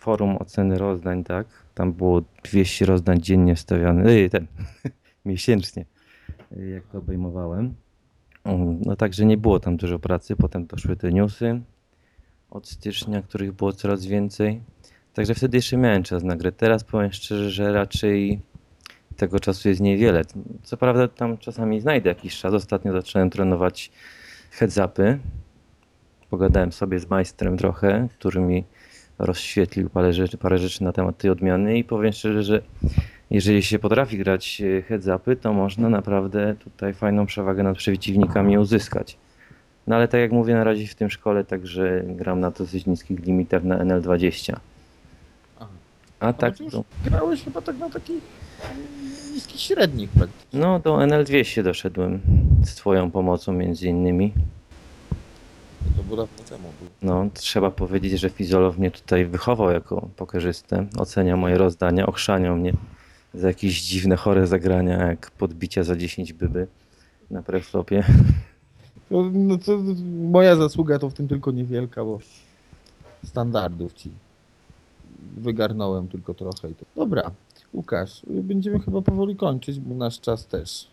forum 0.00 0.36
oceny 0.36 0.78
rozdań, 0.78 1.24
tak? 1.24 1.46
Tam 1.74 1.92
było 1.92 2.22
200 2.44 2.86
rozdań 2.86 3.20
dziennie 3.20 3.54
wstawiane, 3.54 4.04
ej, 4.10 4.30
ten, 4.30 4.46
miesięcznie, 5.24 5.84
y, 6.56 6.68
jak 6.68 6.86
to 6.86 6.98
obejmowałem. 6.98 7.74
Mm, 8.44 8.80
No 8.86 8.96
także 8.96 9.24
nie 9.24 9.36
było 9.36 9.60
tam 9.60 9.76
dużo 9.76 9.98
pracy, 9.98 10.36
potem 10.36 10.66
doszły 10.66 10.96
te 10.96 11.12
newsy 11.12 11.60
od 12.50 12.68
stycznia, 12.68 13.22
których 13.22 13.52
było 13.52 13.72
coraz 13.72 14.06
więcej. 14.06 14.60
Także 15.14 15.34
wtedy 15.34 15.56
jeszcze 15.56 15.76
miałem 15.76 16.02
czas 16.02 16.22
na 16.22 16.36
grę. 16.36 16.52
Teraz 16.52 16.84
powiem 16.84 17.12
szczerze, 17.12 17.50
że 17.50 17.72
raczej 17.72 18.40
tego 19.16 19.40
czasu 19.40 19.68
jest 19.68 19.80
niewiele. 19.80 20.22
Co 20.62 20.76
prawda 20.76 21.08
tam 21.08 21.38
czasami 21.38 21.80
znajdę 21.80 22.08
jakiś 22.08 22.38
czas. 22.38 22.54
Ostatnio 22.54 22.92
zacząłem 22.92 23.30
trenować 23.30 23.90
heads-upy. 24.58 25.18
Pogadałem 26.30 26.72
sobie 26.72 26.98
z 26.98 27.10
majstrem 27.10 27.56
trochę, 27.56 28.08
który 28.18 28.40
mi 28.40 28.64
rozświetlił 29.18 29.90
parę 29.90 30.12
rzeczy, 30.12 30.38
parę 30.38 30.58
rzeczy 30.58 30.84
na 30.84 30.92
temat 30.92 31.18
tej 31.18 31.30
odmiany 31.30 31.78
i 31.78 31.84
powiem 31.84 32.12
szczerze, 32.12 32.42
że 32.42 32.62
jeżeli 33.30 33.62
się 33.62 33.78
potrafi 33.78 34.18
grać 34.18 34.62
e, 34.62 34.82
heads-upy, 34.82 35.36
to 35.36 35.52
można 35.52 35.88
naprawdę 35.88 36.54
tutaj 36.64 36.94
fajną 36.94 37.26
przewagę 37.26 37.62
nad 37.62 37.76
przeciwnikami 37.76 38.58
uzyskać. 38.58 39.18
No 39.86 39.96
ale 39.96 40.08
tak 40.08 40.20
jak 40.20 40.32
mówię, 40.32 40.54
na 40.54 40.64
razie 40.64 40.86
w 40.86 40.94
tym 40.94 41.10
szkole 41.10 41.44
także 41.44 42.02
gram 42.06 42.40
na 42.40 42.50
dosyć 42.50 42.86
niskich 42.86 43.20
limitach 43.20 43.64
na 43.64 43.78
NL20. 43.78 44.56
Aha. 45.60 45.68
A 46.20 46.26
No 46.26 46.32
tak 46.32 46.56
to 46.56 46.64
już 46.64 46.72
to... 46.72 46.84
grałeś 47.04 47.44
chyba 47.44 47.60
tak 47.60 47.78
na 47.78 47.88
niskich 49.34 49.60
średnich 49.60 50.10
praktycznie. 50.10 50.60
No, 50.60 50.78
do 50.78 50.96
NL200 50.96 51.62
doszedłem 51.62 52.20
z 52.64 52.74
Twoją 52.74 53.10
pomocą 53.10 53.52
między 53.52 53.88
innymi. 53.88 54.32
To 55.96 56.02
było 56.02 56.16
dawno 56.16 56.44
temu. 56.48 56.68
No, 57.02 57.26
trzeba 57.34 57.70
powiedzieć, 57.70 58.20
że 58.20 58.30
Fizolow 58.30 58.78
mnie 58.78 58.90
tutaj 58.90 59.26
wychował 59.26 59.70
jako 59.70 60.08
pokerzystę. 60.16 60.86
Ocenia 60.98 61.36
moje 61.36 61.58
rozdania, 61.58 62.06
ochrzaniał 62.06 62.56
mnie 62.56 62.72
za 63.34 63.48
jakieś 63.48 63.82
dziwne, 63.82 64.16
chore 64.16 64.46
zagrania, 64.46 65.06
jak 65.06 65.30
podbicia 65.30 65.84
za 65.84 65.96
10 65.96 66.32
byby 66.32 66.66
na 67.30 67.42
preflopie. 67.42 68.04
To, 69.08 69.30
no 69.32 69.58
to 69.58 69.78
moja 70.30 70.56
zasługa 70.56 70.98
to 70.98 71.10
w 71.10 71.14
tym 71.14 71.28
tylko 71.28 71.50
niewielka, 71.50 72.04
bo 72.04 72.18
standardów 73.24 73.92
ci 73.92 74.10
wygarnąłem 75.36 76.08
tylko 76.08 76.34
trochę. 76.34 76.70
I 76.70 76.74
to... 76.74 76.84
Dobra, 76.96 77.30
Łukasz, 77.74 78.22
będziemy 78.26 78.80
chyba 78.80 79.02
powoli 79.02 79.36
kończyć, 79.36 79.80
bo 79.80 79.94
nasz 79.94 80.20
czas 80.20 80.46
też 80.46 80.88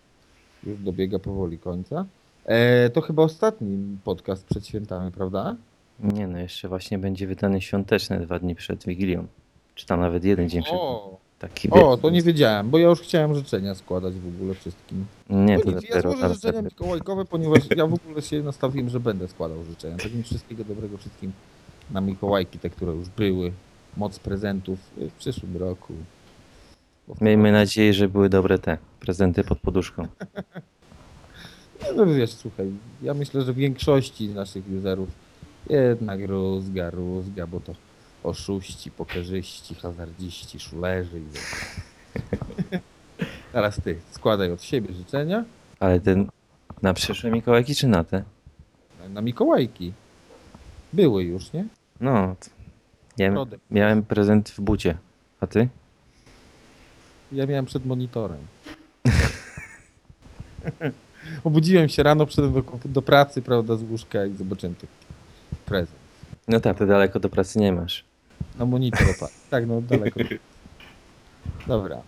już 0.64 0.80
dobiega 0.80 1.20
powoli 1.20 1.58
końca. 1.58 2.06
E, 2.46 2.90
to 2.90 3.02
chyba 3.02 3.24
ostatni 3.24 3.98
podcast 4.04 4.46
przed 4.46 4.68
świętami, 4.68 5.12
prawda? 5.12 5.56
Nie 6.00 6.28
no, 6.28 6.38
jeszcze 6.38 6.68
właśnie 6.68 7.00
będzie 7.00 7.28
wydany 7.28 7.62
świąteczny 7.62 8.20
dwa 8.20 8.40
dni 8.40 8.56
przed 8.56 8.86
Wigilią. 8.86 9.28
Czy 9.76 9.86
tam 9.86 10.00
nawet 10.00 10.24
jeden 10.24 10.50
dzień 10.50 10.64
przed. 10.64 10.76
O, 10.76 11.18
Taki 11.40 11.70
o, 11.70 11.98
to 11.98 12.10
nie 12.10 12.22
wiedziałem, 12.22 12.70
bo 12.70 12.78
ja 12.78 12.90
już 12.90 13.02
chciałem 13.02 13.36
życzenia 13.36 13.76
składać 13.76 14.14
w 14.14 14.28
ogóle 14.28 14.54
wszystkim. 14.54 15.06
Nie, 15.30 15.58
No 15.58 15.64
to 15.64 15.72
nic, 15.72 15.90
ja 15.90 16.02
złożę 16.02 16.34
życzenia 16.34 16.62
mikołajkowe, 16.62 17.26
ponieważ 17.26 17.60
ja 17.76 17.88
w 17.88 17.94
ogóle 17.94 18.22
się 18.22 18.44
nastawiłem, 18.44 18.90
że 18.90 19.00
będę 19.00 19.28
składał 19.28 19.64
życzenia. 19.64 19.98
Tak 19.98 20.14
mi 20.14 20.24
wszystkiego 20.24 20.64
dobrego 20.64 20.98
wszystkim 20.98 21.32
na 21.92 22.02
Mikołajki, 22.02 22.60
te, 22.60 22.70
które 22.70 22.92
już 22.92 23.10
były. 23.10 23.52
Moc 23.98 24.20
prezentów 24.20 24.80
w 24.98 25.12
przyszłym 25.12 25.58
roku. 25.58 25.94
Miejmy 27.22 27.52
nadzieję, 27.52 27.94
że 27.94 28.10
były 28.10 28.30
dobre 28.30 28.60
te 28.60 28.78
prezenty 29.00 29.44
pod 29.44 29.60
poduszką. 29.60 30.08
No 31.96 32.06
wiesz, 32.06 32.32
słuchaj, 32.32 32.72
ja 33.02 33.14
myślę, 33.14 33.42
że 33.42 33.54
większości 33.54 34.30
naszych 34.30 34.64
userów 34.80 35.10
jednak 35.70 36.20
rózga, 36.28 36.90
rózga, 36.90 37.48
bo 37.48 37.60
to 37.60 37.74
oszuści, 38.24 38.92
pokerzyści, 38.92 39.76
hazardziści, 39.76 40.60
szulerzy 40.60 41.20
i 41.20 41.24
Teraz 43.54 43.76
ty, 43.84 44.00
składaj 44.12 44.52
od 44.52 44.64
siebie 44.64 44.94
życzenia 44.94 45.44
Ale 45.80 46.00
ten 46.00 46.30
na 46.82 46.94
przyszłe 46.94 47.32
Mikołajki 47.32 47.76
czy 47.76 47.88
na 47.88 48.04
te? 48.04 48.24
na 49.10 49.22
Mikołajki. 49.22 49.94
Były 50.94 51.24
już, 51.24 51.54
nie? 51.54 51.66
No, 52.02 52.36
t- 52.40 52.50
ja 53.18 53.32
Środek. 53.32 53.60
miałem 53.72 54.04
prezent 54.04 54.50
w 54.50 54.62
bucie. 54.62 54.98
A 55.40 55.48
ty? 55.48 55.68
Ja 57.32 57.46
miałem 57.46 57.66
przed 57.66 57.86
monitorem. 57.86 58.38
Obudziłem 61.44 61.90
się 61.90 62.04
rano, 62.04 62.26
przyszedłem 62.26 62.54
do, 62.54 62.64
do 62.86 63.02
pracy, 63.02 63.42
prawda, 63.42 63.76
z 63.76 63.84
łóżka 63.84 64.26
i 64.26 64.36
zobaczyłem 64.36 64.76
taki 64.76 64.94
prezent. 65.66 65.98
No 66.48 66.60
tak, 66.60 66.78
ty 66.78 66.86
daleko 66.86 67.20
do 67.20 67.30
pracy 67.30 67.60
nie 67.60 67.72
masz. 67.72 68.04
Na 68.60 68.66
monitor 68.66 69.10
oparty. 69.18 69.36
Tak, 69.50 69.68
no 69.68 69.82
daleko. 69.82 70.20
Dobra. 71.68 72.02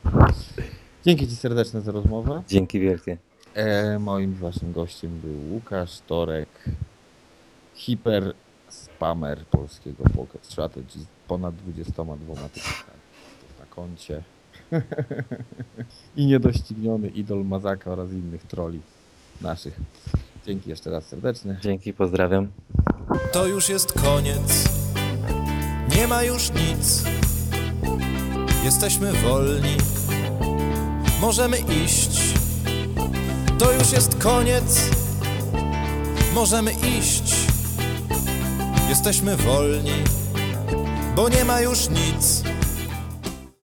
Dzięki 1.05 1.28
Ci 1.28 1.36
serdeczne 1.36 1.82
za 1.82 1.91
rozmowę. 1.91 2.43
Dzięki 2.47 2.80
wielkie. 2.80 3.18
E, 3.53 3.99
moim 3.99 4.34
Waszym 4.34 4.74
gościem 4.74 5.20
był 5.20 5.53
Łukasz 5.53 5.99
Torek, 5.99 6.49
hiper 7.74 8.34
spamer 8.70 9.45
polskiego 9.45 10.03
Poker 10.16 10.41
Strategy 10.41 10.99
z 10.99 11.05
ponad 11.28 11.55
22 11.55 12.16
tysiącami 12.49 12.97
na 13.59 13.66
koncie. 13.70 14.24
I 16.18 16.26
niedościgniony 16.26 17.07
idol 17.07 17.45
Mazaka 17.45 17.91
oraz 17.91 18.11
innych 18.11 18.43
troli 18.43 18.82
naszych. 19.41 19.79
Dzięki 20.45 20.69
jeszcze 20.69 20.89
raz 20.89 21.05
serdeczne. 21.05 21.59
Dzięki, 21.61 21.93
pozdrawiam. 21.93 22.47
To 23.31 23.47
już 23.47 23.69
jest 23.69 23.93
koniec. 23.93 24.69
Nie 25.95 26.07
ma 26.07 26.23
już 26.23 26.51
nic. 26.51 27.03
Jesteśmy 28.63 29.13
wolni. 29.13 29.77
Możemy 31.21 31.57
iść. 31.59 32.33
To 33.59 33.71
już 33.73 33.91
jest 33.91 34.15
koniec. 34.15 34.89
Możemy 36.33 36.71
iść. 36.71 37.36
Jesteśmy 38.89 39.38
wolni, 39.38 40.03
bo 41.15 41.29
nie 41.29 41.45
ma 41.45 41.61
już 41.61 41.89
nic. 41.89 42.43